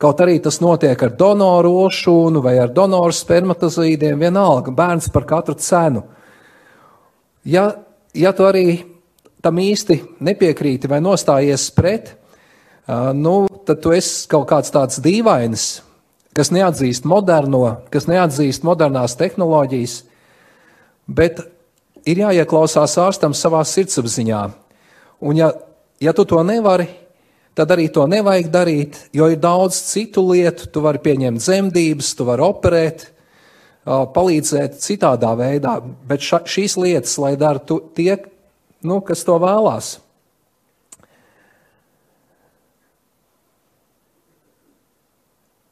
kaut 0.00 0.22
arī 0.24 0.38
tas 0.42 0.60
notiek 0.64 1.02
ar 1.04 1.12
donoru 1.16 1.74
ošūnu 1.84 2.42
vai 2.44 2.56
ar 2.60 2.72
donoru 2.72 3.14
spermatozīdiem, 3.14 4.18
vienalga 4.20 4.72
bērns 4.72 5.10
par 5.12 5.28
katru 5.28 5.56
cenu. 5.60 6.04
Ja, 7.44 7.70
ja 8.16 8.32
tu 8.36 8.48
arī 8.48 8.80
tam 9.44 9.60
īsti 9.60 10.00
nepiekrīti 10.24 10.88
vai 10.88 11.00
nostājies 11.04 11.68
pret, 11.76 12.14
nu, 13.16 13.34
tad 13.64 13.80
tu 13.84 13.92
esi 13.96 14.26
kaut 14.28 14.48
kāds 14.50 14.72
tāds 14.72 15.00
dīvainis, 15.04 15.68
kas 16.36 16.52
neatzīst 16.54 17.06
moderno, 17.08 17.80
kas 17.90 18.06
neatzīst 18.10 18.64
modernās 18.66 19.16
tehnoloģijas, 19.20 19.96
bet 21.10 21.42
ir 22.08 22.22
jāieklausās 22.24 22.96
ārstam 23.02 23.34
savā 23.36 23.62
sirdsapziņā. 23.66 24.42
Un, 25.26 25.36
ja, 25.36 25.50
ja 26.00 26.14
tu 26.16 26.24
to 26.28 26.40
nevari, 26.46 26.86
tad 27.58 27.72
arī 27.74 27.88
to 27.92 28.06
nevajag 28.08 28.50
darīt, 28.52 28.98
jo 29.16 29.28
ir 29.30 29.40
daudz 29.42 29.80
citu 29.90 30.24
lietu. 30.30 30.70
Tu 30.72 30.82
vari 30.84 31.02
pieņemt 31.02 31.42
dzemdības, 31.42 32.12
tu 32.16 32.26
vari 32.28 32.46
operēt, 32.46 33.08
palīdzēt 33.84 34.78
citādā 34.80 35.32
veidā, 35.38 35.78
bet 36.08 36.22
ša, 36.24 36.44
šīs 36.48 36.76
lietas, 36.80 37.16
lai 37.20 37.34
dara 37.40 37.60
tie, 37.96 38.14
nu, 38.86 39.00
kas 39.04 39.24
to 39.26 39.38
vēlās. 39.40 39.96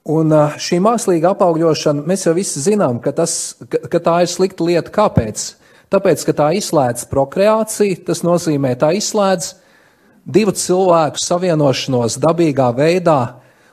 Un 0.09 0.33
šī 0.57 0.79
mākslīga 0.81 1.35
apaugļošana, 1.35 2.07
mēs 2.09 2.25
jau 2.25 2.33
visi 2.37 2.63
zinām, 2.65 2.97
ka, 3.05 3.13
tas, 3.13 3.59
ka, 3.69 3.83
ka 3.93 4.01
tā 4.01 4.15
ir 4.25 4.31
slikta 4.33 4.65
lieta. 4.65 4.93
Kāpēc? 4.95 5.43
Tāpēc, 5.93 6.25
ka 6.25 6.35
tā 6.37 6.49
izslēdz 6.57 7.05
prokreāciju, 7.11 8.03
tas 8.09 8.25
nozīmē, 8.25 8.75
tā 8.81 8.95
izslēdz 8.97 9.53
divu 10.29 10.53
cilvēku 10.57 11.21
savienošanos 11.21 12.19
dabīgā 12.21 12.69
veidā 12.77 13.21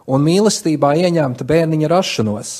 un 0.07 0.23
mīlestībā 0.23 0.93
ieņemta 1.01 1.47
bērniņa 1.47 1.91
rašanos. 1.91 2.55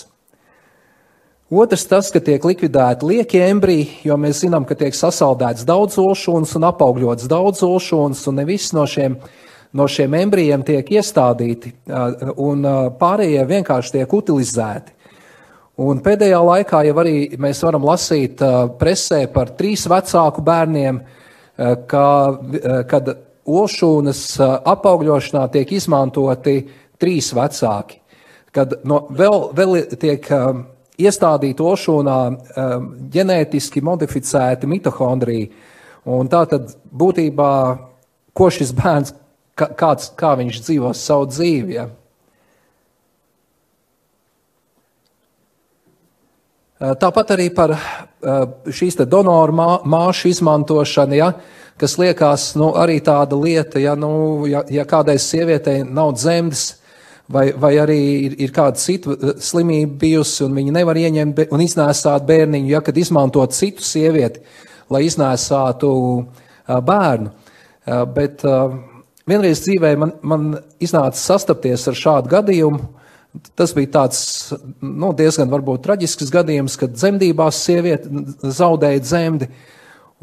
Otrs 1.56 1.86
tas, 1.86 2.08
ka 2.10 2.20
tiek 2.20 2.44
likvidēti 2.44 3.06
lieki 3.06 3.44
embriji, 3.46 3.90
jo 4.08 4.16
mēs 4.18 4.42
zinām, 4.42 4.64
ka 4.66 4.76
tiek 4.76 4.96
sasaldēts 4.98 5.68
daudz 5.68 6.00
olšūnas 6.02 6.56
un 6.58 6.66
apaugļots 6.72 7.28
daudz 7.30 7.62
olšūnas, 7.68 8.24
un 8.32 8.40
ne 8.42 8.48
viss 8.50 8.74
no 8.74 8.88
šiem 8.90 9.20
no 9.76 9.88
šiem 9.92 10.14
embrijiem 10.22 10.64
tiek 10.66 10.90
iestādīti, 10.98 11.74
un 12.42 12.66
pārējie 13.00 13.44
vienkārši 13.50 13.98
tiek 13.98 14.14
utilizēti. 14.18 14.94
Un 15.86 16.00
pēdējā 16.00 16.38
laikā 16.40 16.86
jau 16.88 16.96
arī 17.02 17.16
mēs 17.42 17.60
varam 17.66 17.84
lasīt 17.84 18.40
presē 18.80 19.26
par 19.34 19.52
trīs 19.60 19.84
vecāku 19.92 20.44
bērniem, 20.46 21.02
ka, 21.92 22.06
kad 22.88 23.12
olšūnas 23.46 24.22
apaugļošanā 24.72 25.44
tiek 25.52 25.76
izmantoti 25.76 26.56
trīs 27.02 27.34
vecāki. 27.36 28.00
Kad 28.56 28.78
no, 28.88 29.02
vēl, 29.12 29.50
vēl 29.52 29.76
tiek 30.00 30.30
iestādīti 30.96 31.64
olšūnā 31.64 32.18
ģenētiski 33.12 33.84
modificēti 33.84 34.72
mitohondriji, 34.72 35.50
un 36.08 36.32
tā 36.32 36.46
tad 36.48 36.72
būtībā, 36.88 37.52
ko 38.36 38.48
šis 38.52 38.72
bērns 38.80 39.12
kā, 39.58 39.70
kāds, 39.78 40.12
kā 40.20 40.36
viņš 40.40 40.62
dzīvo 40.66 40.94
savu 40.98 41.30
dzīvi. 41.32 41.78
Ja? 41.78 41.88
Tāpat 46.76 47.36
arī 47.38 47.50
par 47.56 47.72
šīs 48.68 48.98
donoru 49.08 49.56
mā, 49.56 49.68
māšu 49.88 50.30
izmantošanu, 50.34 51.16
ja, 51.16 51.30
kas 51.80 51.96
liekas 52.00 52.50
nu, 52.60 52.74
arī 52.76 53.00
tāda 53.04 53.38
lieta, 53.40 53.80
ja, 53.80 53.96
nu, 53.96 54.44
ja, 54.50 54.64
ja 54.70 54.84
kādai 54.88 55.16
sievietei 55.22 55.86
nav 55.88 56.14
dzemdes, 56.18 56.66
vai, 57.32 57.48
vai 57.58 57.74
arī 57.80 58.00
ir, 58.28 58.36
ir 58.44 58.54
kāda 58.56 58.80
cita 58.80 59.36
slimība 59.42 59.96
bijusi, 60.04 60.44
un 60.46 60.60
viņa 60.60 60.76
nevar 60.76 61.00
ieņemt 61.00 61.46
un 61.48 61.64
iznēsāt 61.64 62.28
bērniņu, 62.28 62.70
ja 62.76 62.84
kad 62.86 62.98
izmantot 63.00 63.56
citu 63.56 63.86
sievieti, 63.86 64.44
lai 64.92 65.06
iznēsātu 65.08 65.94
bērnu. 66.68 67.32
Bet 68.14 68.44
Vienreiz 69.26 69.64
dzīvē 69.66 69.96
man, 69.98 70.12
man 70.22 70.44
iznāca 70.84 71.18
sastapties 71.18 71.88
ar 71.90 71.98
šādu 71.98 72.30
gadījumu. 72.30 72.84
Tas 73.58 73.74
bija 73.76 73.90
tāds 73.98 74.20
nu, 74.80 75.10
diezgan 75.18 75.50
varbūt 75.52 75.82
traģisks 75.88 76.30
gadījums, 76.32 76.78
kad 76.80 76.94
dzemdībās 76.94 77.58
sieviete 77.66 78.52
zaudēja 78.54 79.02
dzemdi 79.04 79.50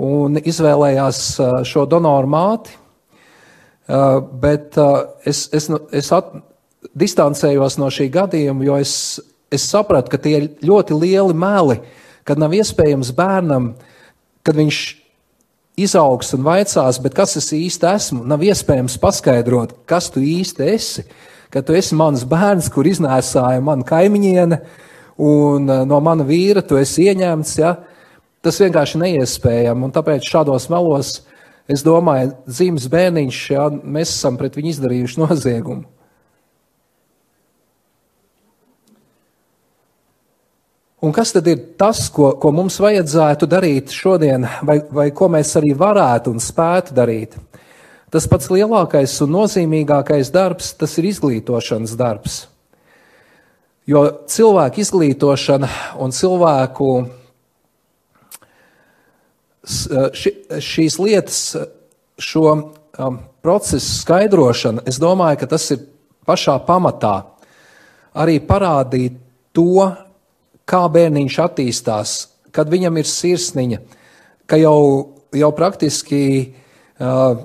un 0.02 0.38
izvēlējās 0.38 1.18
šo 1.68 1.84
donoru 1.90 2.30
māti. 2.30 2.78
Bet 4.40 4.78
es, 5.28 5.44
es, 5.52 5.66
es 5.92 6.12
at, 6.14 6.30
distancējos 6.98 7.78
no 7.82 7.90
šī 7.92 8.06
gadījuma, 8.14 8.64
jo 8.70 8.78
es, 8.80 8.94
es 9.52 9.66
sapratu, 9.66 10.14
ka 10.14 10.22
tie 10.22 10.36
ir 10.38 10.48
ļoti 10.62 10.96
lieli 11.02 11.36
meli, 11.36 11.80
kad 12.22 12.40
nav 12.40 12.54
iespējams 12.54 13.12
bērnam, 13.18 13.72
kad 14.46 14.56
viņš 14.58 14.82
izaugs 15.78 16.32
un 16.36 16.44
vaicās, 16.46 16.98
bet 17.02 17.14
kas 17.16 17.36
es 17.40 17.50
īsti 17.56 17.88
esmu, 17.88 18.22
nav 18.28 18.42
iespējams 18.44 18.98
paskaidrot, 19.02 19.74
kas 19.88 20.10
tu 20.12 20.22
īsti 20.24 20.68
esi. 20.74 21.06
Ka 21.52 21.60
tu 21.60 21.74
esi 21.76 21.96
mans 21.98 22.22
bērns, 22.24 22.70
kur 22.72 22.88
iznēsāja 22.88 23.60
mana 23.60 23.84
kaimiņiene, 23.84 24.58
un 25.20 25.68
eh, 25.68 25.82
no 25.88 25.98
mana 26.00 26.24
vīra 26.24 26.62
tu 26.64 26.78
esi 26.80 27.10
ieņemts. 27.10 27.58
Ja? 27.60 27.74
Tas 28.42 28.60
vienkārši 28.62 29.02
neiespējami, 29.02 29.84
un 29.84 29.92
tāpēc 29.92 30.24
šādos 30.26 30.70
melos 30.72 31.18
es 31.70 31.84
domāju, 31.84 32.32
dzīves 32.48 32.88
bērniņš, 32.92 33.42
ja, 33.52 33.68
mēs 33.68 34.16
esam 34.16 34.40
pret 34.40 34.56
viņu 34.58 34.72
izdarījuši 34.72 35.20
noziegumu. 35.22 35.91
Un 41.02 41.10
kas 41.10 41.32
tad 41.34 41.48
ir 41.50 41.58
tas, 41.78 42.04
ko, 42.14 42.28
ko 42.38 42.52
mums 42.54 42.76
vajadzētu 42.78 43.48
darīt 43.50 43.90
šodien, 43.90 44.46
vai, 44.62 44.76
vai 44.86 45.08
ko 45.10 45.26
mēs 45.34 45.50
arī 45.58 45.72
varētu 45.74 46.30
un 46.30 46.38
spētu 46.38 46.94
darīt? 46.94 47.34
Tas 48.12 48.28
pats 48.30 48.46
lielākais 48.52 49.16
un 49.24 49.32
nozīmīgākais 49.34 50.30
darbs, 50.30 50.70
tas 50.78 50.94
ir 51.00 51.08
izglītošanas 51.10 51.96
darbs. 51.98 52.36
Jo 53.88 54.04
cilvēku 54.30 54.84
izglītošana 54.84 55.70
un 56.04 56.14
cilvēku 56.14 56.90
ši, 59.66 60.32
šīs 60.62 61.00
lietas, 61.02 61.40
šo 62.22 62.46
um, 62.52 63.18
procesu 63.42 63.98
skaidrošana, 64.04 64.86
es 64.86 65.02
domāju, 65.02 65.40
ka 65.42 65.50
tas 65.56 65.66
ir 65.74 65.82
pašā 66.28 66.60
pamatā 66.68 67.16
arī 68.14 68.38
parādīt 68.44 69.18
to, 69.56 69.88
kā 70.72 70.82
bērniņš 70.92 71.38
attīstās, 71.44 72.14
kad 72.54 72.70
viņam 72.72 72.96
ir 73.00 73.08
sirsniņa, 73.08 73.80
ka 74.48 74.58
jau, 74.60 74.78
jau 75.36 75.50
praktiski 75.56 76.22
uh, 76.96 77.44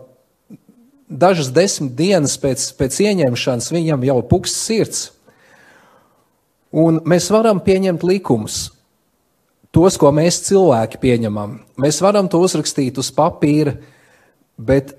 dažas 1.07 1.51
desmit 1.55 1.95
dienas 1.97 2.37
pēc, 2.39 2.71
pēc 2.79 3.01
ieņemšanas 3.07 3.71
viņam 3.73 4.07
jau 4.07 4.17
puks 4.31 4.55
sirds. 4.55 5.05
Un 6.77 6.99
mēs 7.07 7.29
varam 7.31 7.61
pieņemt 7.63 8.03
likumus, 8.03 8.67
tos, 9.71 9.95
ko 9.99 10.11
mēs 10.15 10.41
cilvēki 10.49 10.99
pieņemam. 11.01 11.59
Mēs 11.79 12.01
varam 12.03 12.27
to 12.31 12.41
uzrakstīt 12.43 12.99
uz 12.99 13.11
papīra, 13.15 13.77
bet 14.57 14.95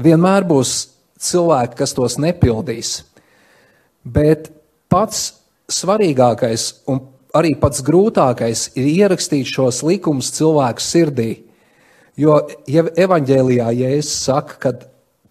vienmēr 0.00 0.46
būs 0.48 0.78
cilvēki, 1.20 1.76
kas 1.76 1.92
tos 1.96 2.16
nepildīs. 2.22 3.00
Bet 4.06 4.48
pats 4.92 5.34
svarīgākais 5.72 6.70
un 6.88 7.02
arī 7.36 7.54
pats 7.60 7.82
grūtākais 7.84 8.70
ir 8.78 8.88
ierakstīt 8.90 9.48
šos 9.50 9.82
likumus 9.86 10.32
cilvēku 10.36 10.82
sirdī. 10.82 11.30
Jo 12.16 12.38
ja 12.70 12.86
evanģēlijā 12.96 13.68
Jēzus 13.76 14.22
saka, 14.24 14.56
ka 14.60 14.72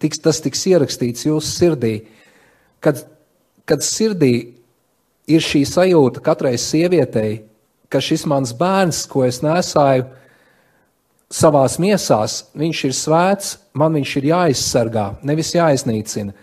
tiks, 0.02 0.20
tas 0.22 0.38
tiks 0.44 0.62
ierakstīts 0.70 1.26
jūsu 1.26 1.50
sirdī, 1.50 1.94
kad, 2.84 3.02
kad 3.66 3.82
sirdī 3.82 4.34
ir 5.26 5.42
šī 5.42 5.64
sajūta 5.66 6.22
katrai 6.22 6.54
sievietei, 6.60 7.40
ka 7.90 8.02
šis 8.02 8.26
mans 8.30 8.54
bērns, 8.56 9.04
ko 9.10 9.24
es 9.26 9.42
nesāju 9.42 10.06
savās 11.32 11.78
miesās, 11.82 12.44
viņš 12.54 12.82
ir 12.86 12.94
svēts, 12.94 13.52
man 13.74 13.98
viņš 13.98 14.16
ir 14.20 14.30
jāizsargā, 14.30 15.06
nevis 15.26 15.54
jāiznīcina. 15.56 16.34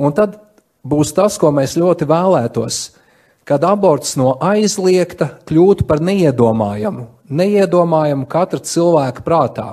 Un 0.00 0.12
tad 0.16 0.36
būs 0.84 1.12
tas, 1.16 1.36
ko 1.40 1.52
mēs 1.52 1.76
ļoti 1.80 2.08
vēlētos 2.08 2.80
kad 3.50 3.64
aborts 3.66 4.12
no 4.14 4.36
aizliegta 4.46 5.26
kļūtu 5.48 5.82
par 5.88 5.98
neiedomājamu, 6.06 7.08
neiedomājamu 7.34 8.28
katra 8.30 8.60
cilvēka 8.62 9.24
prātā. 9.26 9.72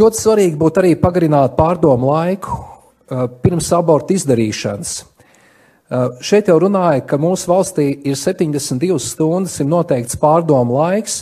Ļoti 0.00 0.20
svarīgi 0.22 0.56
būtu 0.56 0.80
arī 0.80 0.92
pagarināt 0.96 1.52
pārdomu 1.58 2.08
laiku 2.14 2.54
uh, 2.56 3.26
pirms 3.42 3.68
abortu 3.76 4.16
izdarīšanas. 4.16 4.94
Uh, 5.02 6.16
šeit 6.24 6.48
jau 6.48 6.56
runāja, 6.64 7.04
ka 7.04 7.20
mūsu 7.20 7.52
valstī 7.52 7.90
ir 8.08 8.16
72 8.16 8.96
stundas, 8.96 9.58
ir 9.60 9.68
noteikts 9.68 10.16
pārdomu 10.22 10.80
laiks, 10.80 11.18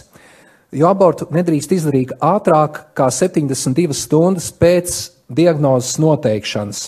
jo 0.71 0.87
abortu 0.87 1.27
nedrīkst 1.35 1.75
izdarīt 1.81 2.15
ātrāk 2.23 2.79
kā 2.95 3.11
72 3.11 3.99
stundas 4.07 4.53
pēc 4.55 5.03
diagnozes 5.35 5.99
noteikšanas. 5.99 6.87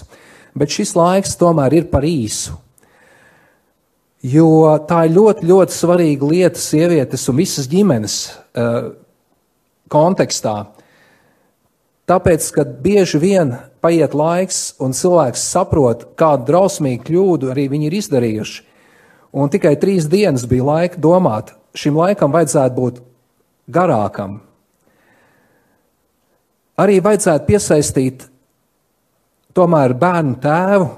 Bet 0.54 0.78
šis 0.78 0.94
laiks 0.94 1.34
tomēr 1.42 1.80
ir 1.82 1.90
par 1.90 2.06
īsu. 2.06 2.54
Jo 4.26 4.74
tā 4.88 5.04
ir 5.06 5.14
ļoti, 5.14 5.46
ļoti 5.46 5.74
svarīga 5.74 6.26
lieta 6.26 6.58
sievietes 6.58 7.28
un 7.30 7.36
visas 7.38 7.68
ģimenes 7.70 8.16
uh, 8.58 8.90
kontekstā. 9.92 10.72
Tāpēc, 12.08 12.48
kad 12.56 12.72
bieži 12.82 13.20
vien 13.22 13.52
paiet 13.84 14.16
laiks 14.16 14.72
un 14.82 14.94
cilvēks 14.96 15.44
saprot, 15.52 16.06
kādu 16.18 16.48
drausmīgu 16.48 17.04
kļūdu 17.04 17.52
arī 17.52 17.68
viņi 17.70 17.86
ir 17.90 17.96
izdarījuši, 18.00 18.62
un 19.38 19.52
tikai 19.52 19.76
trīs 19.78 20.08
dienas 20.10 20.48
bija 20.48 20.66
laika 20.66 20.98
domāt, 20.98 21.52
šim 21.76 22.00
laikam 22.00 22.32
vajadzētu 22.34 22.74
būt 22.74 23.02
garākam. 23.70 24.40
Arī 26.78 26.98
vajadzētu 27.04 27.46
piesaistīt 27.46 28.24
tomēr 29.54 29.94
bērnu 29.98 30.38
tēvu 30.42 30.88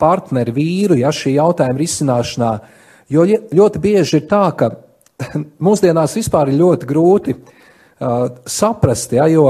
partneri, 0.00 0.54
vīru, 0.54 0.98
ja 1.00 1.12
šī 1.14 1.36
jautājuma 1.36 1.80
risināšanā. 1.80 2.52
Jo 3.10 3.26
ļoti 3.26 3.82
bieži 3.82 4.20
ir 4.20 4.26
tā, 4.30 4.44
ka 4.56 4.72
mūsdienās 5.66 6.16
vispār 6.18 6.50
ir 6.50 6.60
ļoti 6.60 6.88
grūti 6.90 7.36
uh, 7.36 8.26
saprast, 8.46 9.14
ja, 9.16 9.26
jo, 9.30 9.46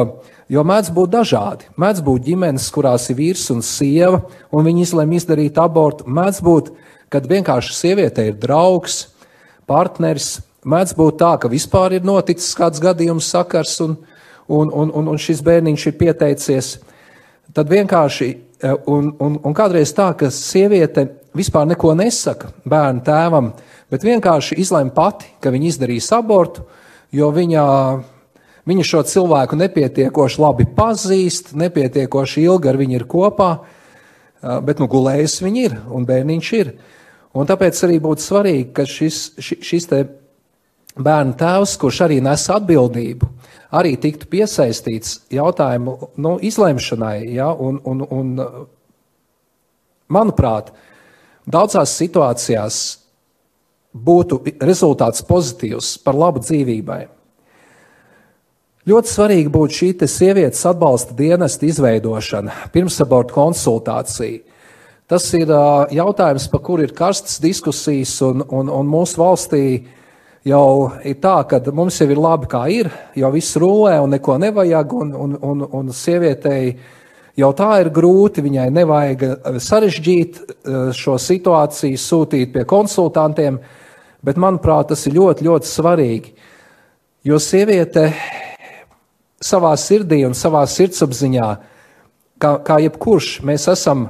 jo 0.50 0.64
mēdz 0.66 0.92
būt 0.96 1.14
dažādi. 1.14 1.70
Mēdz 1.80 2.04
būt 2.06 2.26
ģimenes, 2.28 2.68
kurās 2.74 3.08
ir 3.12 3.18
vīrs 3.20 3.48
un 3.54 3.64
sieva, 3.66 4.22
un 4.50 4.66
viņi 4.66 4.86
izlēma 4.86 5.18
izdarīt 5.18 5.60
abortu. 5.60 6.08
Mēdz 6.08 6.42
būt, 6.46 6.70
kad 7.12 7.26
vienkārši 7.30 7.76
sieviete 7.76 8.28
ir 8.30 8.38
draugs, 8.40 9.08
partneris. 9.70 10.38
Mēdz 10.66 10.92
būt 10.98 11.20
tā, 11.22 11.34
ka 11.40 11.48
vispār 11.48 11.96
ir 11.96 12.04
noticis 12.04 12.52
kāds 12.58 12.82
gadījums 12.82 13.30
sakars, 13.32 13.78
un, 13.84 13.96
un, 14.50 14.68
un, 14.68 14.92
un, 15.08 15.18
šis 15.18 15.40
bērniņš 15.46 15.86
ir 15.88 15.96
pieteicies. 16.00 16.70
Tad 17.56 17.70
vienkārši 17.70 18.28
un, 18.62 19.10
un, 19.18 19.38
un 19.44 19.56
kādreiz 19.56 19.92
tā, 19.96 20.10
ka 20.18 20.28
sieviete 20.34 21.06
vispār 21.36 21.68
neko 21.70 21.94
nesaka 21.98 22.50
bērnu 22.68 23.04
tēvam, 23.06 23.52
bet 23.90 24.04
vienkārši 24.06 24.58
izlēma 24.60 24.94
pati, 24.94 25.30
ka 25.40 25.52
viņa 25.54 25.70
izdarīs 25.70 26.10
abortu, 26.14 26.66
jo 27.14 27.30
viņa, 27.34 27.64
viņa 28.68 28.86
šo 28.86 29.02
cilvēku 29.08 29.58
nepietiekoši 29.60 30.42
labi 30.42 30.68
pazīst, 30.76 31.54
nepietiekoši 31.58 32.46
ilgi 32.46 32.70
ar 32.70 32.80
viņu 32.80 32.98
ir 32.98 33.06
kopā, 33.10 33.50
eh, 33.58 34.60
bet 34.66 34.82
nu, 34.82 34.90
gulējis 34.90 35.40
viņa 35.44 35.66
ir 35.66 35.76
un 35.90 36.06
bērniņš 36.06 36.52
ir. 36.60 36.74
Un 37.34 37.46
tāpēc 37.46 37.78
arī 37.86 38.00
būtu 38.02 38.26
svarīgi, 38.26 38.72
ka 38.74 38.82
šis, 38.82 39.30
šis 39.38 39.86
bērnu 40.98 41.36
tēvs, 41.38 41.76
kurš 41.78 42.00
arī 42.08 42.18
nes 42.22 42.48
atbildību, 42.50 43.28
arī 43.70 43.94
tiktu 44.00 44.28
piesaistīts 44.30 45.20
jautājumu 45.32 45.96
nu, 46.20 46.36
izlemšanai. 46.42 47.30
Ja, 47.34 47.50
un, 47.54 47.78
un, 47.86 48.02
un, 48.10 48.32
manuprāt, 50.10 50.72
daudzās 51.46 51.94
situācijās 51.98 52.80
būtu 53.90 54.42
rezultāts 54.62 55.24
pozitīvs 55.26 55.96
par 56.04 56.18
labu 56.18 56.42
dzīvībai. 56.44 57.02
Ļoti 58.90 59.12
svarīgi 59.12 59.50
būtu 59.52 59.76
šī 59.76 59.90
sievietes 60.08 60.62
atbalsta 60.66 61.14
dienesta 61.14 61.66
izveidošana, 61.68 62.70
pirmsabortu 62.72 63.36
konsultācija. 63.36 64.46
Tas 65.10 65.24
ir 65.34 65.50
jautājums, 65.90 66.46
par 66.48 66.62
kuru 66.62 66.86
ir 66.86 66.94
karstas 66.94 67.40
diskusijas, 67.42 68.14
un, 68.22 68.44
un, 68.46 68.70
un 68.70 68.86
mūsu 68.88 69.18
valstī 69.18 69.62
uh, 69.74 69.99
jau 70.46 70.90
ir 71.04 71.18
tā, 71.20 71.36
ka 71.48 71.60
mums 71.74 71.98
jau 72.00 72.08
ir 72.10 72.20
labi, 72.20 72.48
kā 72.50 72.64
ir, 72.72 72.88
jau 73.18 73.30
viss 73.34 73.58
rulē 73.60 73.98
un 74.00 74.14
neko 74.16 74.38
nevajag, 74.40 74.94
un, 74.96 75.12
un, 75.14 75.36
un, 75.36 75.66
un 75.80 75.92
sievietei 75.92 76.74
jau 77.38 77.50
tā 77.56 77.70
ir 77.82 77.90
grūti, 77.94 78.44
viņai 78.44 78.68
nevajag 78.74 79.24
eh, 79.26 79.58
sarežģīt 79.62 80.40
eh, 80.40 80.78
šo 80.96 81.16
situāciju, 81.20 82.00
sūtīt 82.00 82.54
pie 82.54 82.64
konsultantiem, 82.68 83.60
bet 84.24 84.40
manuprāt, 84.40 84.90
tas 84.92 85.06
ir 85.08 85.16
ļoti, 85.16 85.46
ļoti 85.48 85.68
svarīgi. 85.68 86.32
Jo 87.24 87.36
sieviete 87.40 88.08
savā 89.44 89.74
sirdī 89.80 90.22
un 90.24 90.36
savā 90.36 90.62
sirdsapziņā, 90.68 91.48
kā, 92.40 92.54
kā 92.64 92.78
jebkurš, 92.86 93.40
mēs 93.44 93.68
esam 93.72 94.06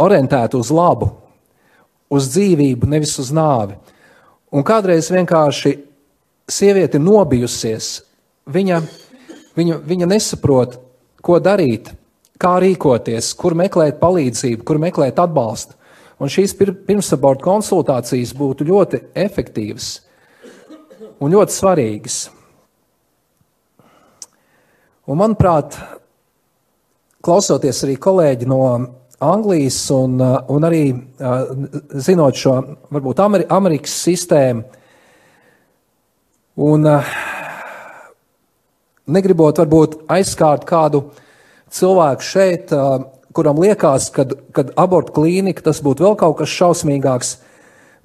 orientēti 0.00 0.58
uz 0.60 0.70
labu, 0.74 1.08
uz 2.12 2.28
dzīvību, 2.34 2.88
nevis 2.90 3.16
uz 3.20 3.30
nāvi. 3.34 3.76
Un 4.54 4.62
kādreiz 4.62 5.08
vienkārši 5.10 5.72
sieviete 6.46 7.00
nobijusies, 7.02 8.04
viņa, 8.46 8.80
viņa, 9.56 9.78
viņa 9.82 10.08
nesaprot, 10.12 10.76
ko 11.24 11.40
darīt, 11.42 11.90
kā 12.38 12.52
rīkoties, 12.62 13.32
kur 13.38 13.56
meklēt 13.58 13.98
palīdzību, 14.02 14.62
kur 14.66 14.78
meklēt 14.82 15.18
atbalstu. 15.18 15.74
Un 16.22 16.30
šīs 16.30 16.54
pirmsabortu 16.60 17.42
konsultācijas 17.42 18.30
būtu 18.38 18.66
ļoti 18.68 19.00
efektīvas 19.18 19.88
un 21.18 21.34
ļoti 21.34 21.56
svarīgas. 21.56 22.18
Un, 25.04 25.18
manuprāt, 25.20 25.74
klausoties 27.24 27.82
arī 27.84 27.98
kolēģi 28.00 28.48
no 28.48 28.60
Anglijas 29.24 29.78
un, 29.94 30.18
uh, 30.20 30.38
un 30.52 30.66
arī 30.68 30.84
uh, 30.92 31.44
zinot 32.04 32.38
šo 32.38 32.56
varbūt 32.94 33.22
Ameri 33.24 33.48
Amerikas 33.52 33.96
sistēmu. 34.04 34.64
Un 36.64 36.86
uh, 36.86 37.14
negribot 39.10 39.58
varbūt 39.60 39.98
aizskārt 40.12 40.66
kādu 40.68 41.06
cilvēku 41.74 42.24
šeit, 42.24 42.70
kuram 43.34 43.58
liekas, 43.58 44.10
ka 44.14 44.64
abortu 44.78 45.16
klīnika 45.16 45.64
tas 45.66 45.82
būtu 45.84 46.06
vēl 46.06 46.14
kaut 46.20 46.38
kas 46.38 46.52
šausmīgāks, 46.54 47.34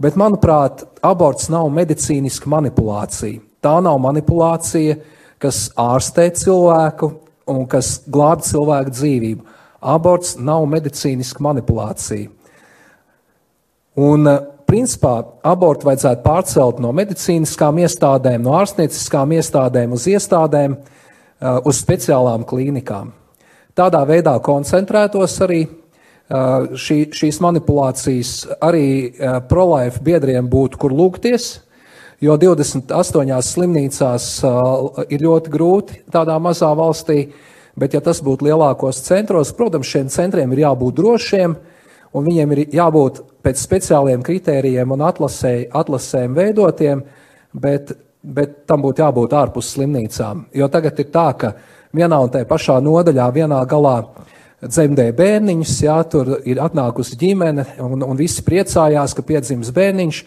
bet 0.01 0.17
manuprāt, 0.19 0.83
aborts 1.05 1.51
nav 1.53 1.69
medicīniska 1.75 2.49
manipulācija. 2.49 3.43
Tā 3.61 3.75
nav 3.83 3.99
manipulācija, 4.01 4.97
kas 5.39 5.67
ārstē 5.79 6.29
cilvēku 6.35 7.11
un 7.49 7.65
kas 7.69 7.99
glāb 8.07 8.43
cilvēku 8.45 8.93
dzīvību. 8.95 9.58
Aborts 9.79 10.35
nav 10.37 10.65
medicīniska 10.67 11.43
manipulācija. 11.43 12.29
Un, 13.95 14.27
eh, 14.27 14.39
principā, 14.67 15.23
abortu 15.43 15.87
vajadzētu 15.87 16.23
pārcelt 16.23 16.79
no 16.79 16.91
medicīniskām 16.93 17.79
iestādēm, 17.83 18.41
no 18.41 18.51
ārstnieciskām 18.59 19.33
iestādēm 19.39 19.91
uz 19.91 20.05
iestādēm, 20.05 20.77
eh, 20.77 21.59
uz 21.65 21.81
speciālām 21.81 22.45
klīnikām. 22.45 23.11
Tādā 23.75 24.05
veidā 24.05 24.39
koncentrētos 24.41 25.39
arī 25.39 25.67
šī, 26.29 27.09
šīs 27.09 27.39
manipulācijas 27.41 28.47
arī 28.61 29.13
prolaifu 29.49 30.03
biedriem 30.03 30.47
būtu, 30.49 30.77
kur 30.77 30.91
lūgties, 30.91 31.59
jo 32.21 32.37
28 32.37 33.41
slimnīcās 33.41 34.27
ir 35.09 35.19
ļoti 35.25 35.49
grūti 35.49 36.01
tādā 36.11 36.37
mazā 36.39 36.69
valstī, 36.77 37.31
bet 37.79 37.95
ja 37.95 38.01
tas 38.03 38.21
būtu 38.25 38.49
lielākos 38.49 39.01
centros, 39.05 39.53
protams, 39.55 39.89
šiem 39.89 40.11
centriem 40.11 40.51
ir 40.53 40.65
jābūt 40.65 40.99
drošiem, 40.99 41.55
un 42.13 42.25
viņiem 42.25 42.53
ir 42.55 42.63
jābūt 42.79 43.23
pēc 43.45 43.63
speciāliem 43.63 44.23
kritērijiem 44.25 44.95
un 44.95 45.05
atlasē, 45.07 45.53
atlasēm 45.81 46.35
veidotiem, 46.37 47.03
bet, 47.53 47.93
bet 48.23 48.63
tam 48.69 48.83
būtu 48.85 49.05
jābūt 49.05 49.35
ārpus 49.39 49.73
slimnīcām. 49.75 50.47
Jo 50.55 50.67
tagad 50.71 50.99
ir 50.99 51.11
tā, 51.13 51.29
ka 51.39 51.53
vienā 51.95 52.19
un 52.23 52.33
tajā 52.33 52.47
pašā 52.49 52.79
nodaļā, 52.83 53.29
vienā 53.35 53.61
galā 53.69 53.95
dzemdē 54.59 55.09
bērniņus, 55.15 55.75
jā, 55.85 55.95
tur 56.11 56.35
ir 56.49 56.59
atnākusi 56.61 57.17
ģimene, 57.19 57.65
un, 57.85 58.03
un 58.03 58.19
visi 58.19 58.43
priecājās, 58.45 59.15
ka 59.15 59.23
piedzims 59.25 59.71
bērniņš. 59.75 60.23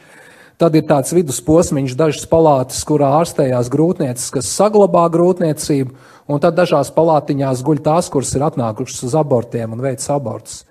Tad 0.60 0.76
ir 0.78 0.84
tāds 0.88 1.12
vidusposmiņš, 1.16 1.94
dažas 1.98 2.26
palātas, 2.30 2.82
kurā 2.86 3.08
ārstējās 3.20 3.70
grūtniecis, 3.72 4.28
kas 4.34 4.50
saglabā 4.52 5.06
grūtniecību, 5.14 5.94
un 6.28 6.42
tad 6.42 6.58
dažās 6.58 6.92
palātiņās 6.94 7.64
guļ 7.66 7.80
tās, 7.86 8.10
kuras 8.12 8.34
ir 8.36 8.44
atnākušas 8.46 9.08
uz 9.08 9.16
abortiem 9.18 9.72
un 9.74 9.82
veids 9.82 10.10
abortus. 10.12 10.62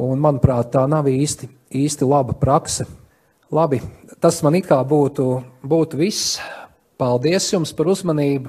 Un, 0.00 0.16
manuprāt, 0.24 0.70
tā 0.72 0.86
nav 0.88 1.10
īsti, 1.10 1.50
īsti 1.76 2.08
laba 2.08 2.32
prakse. 2.38 2.88
Labi, 3.52 3.82
tas 4.24 4.40
man 4.44 4.56
it 4.56 4.70
kā 4.70 4.80
būtu, 4.80 5.28
būtu 5.68 6.00
viss. 6.00 6.38
Paldies 6.96 7.50
jums 7.52 7.74
par 7.76 7.92
uzmanību! 7.92 8.48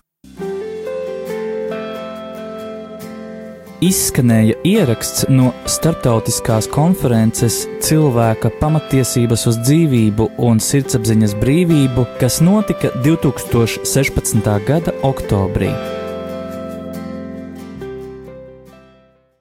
Izskanēja 3.84 4.60
ieraksts 4.68 5.26
no 5.32 5.52
starptautiskās 5.70 6.70
konferences 6.72 7.64
Cilvēka 7.84 8.54
pamatiesības 8.62 9.48
uz 9.52 9.60
dzīvību 9.66 10.30
un 10.48 10.62
sirdsapziņas 10.64 11.36
brīvību, 11.42 12.08
kas 12.22 12.40
notika 12.46 12.94
2016. 13.04 14.56
gada 14.68 14.96
oktobrī. 15.04 15.74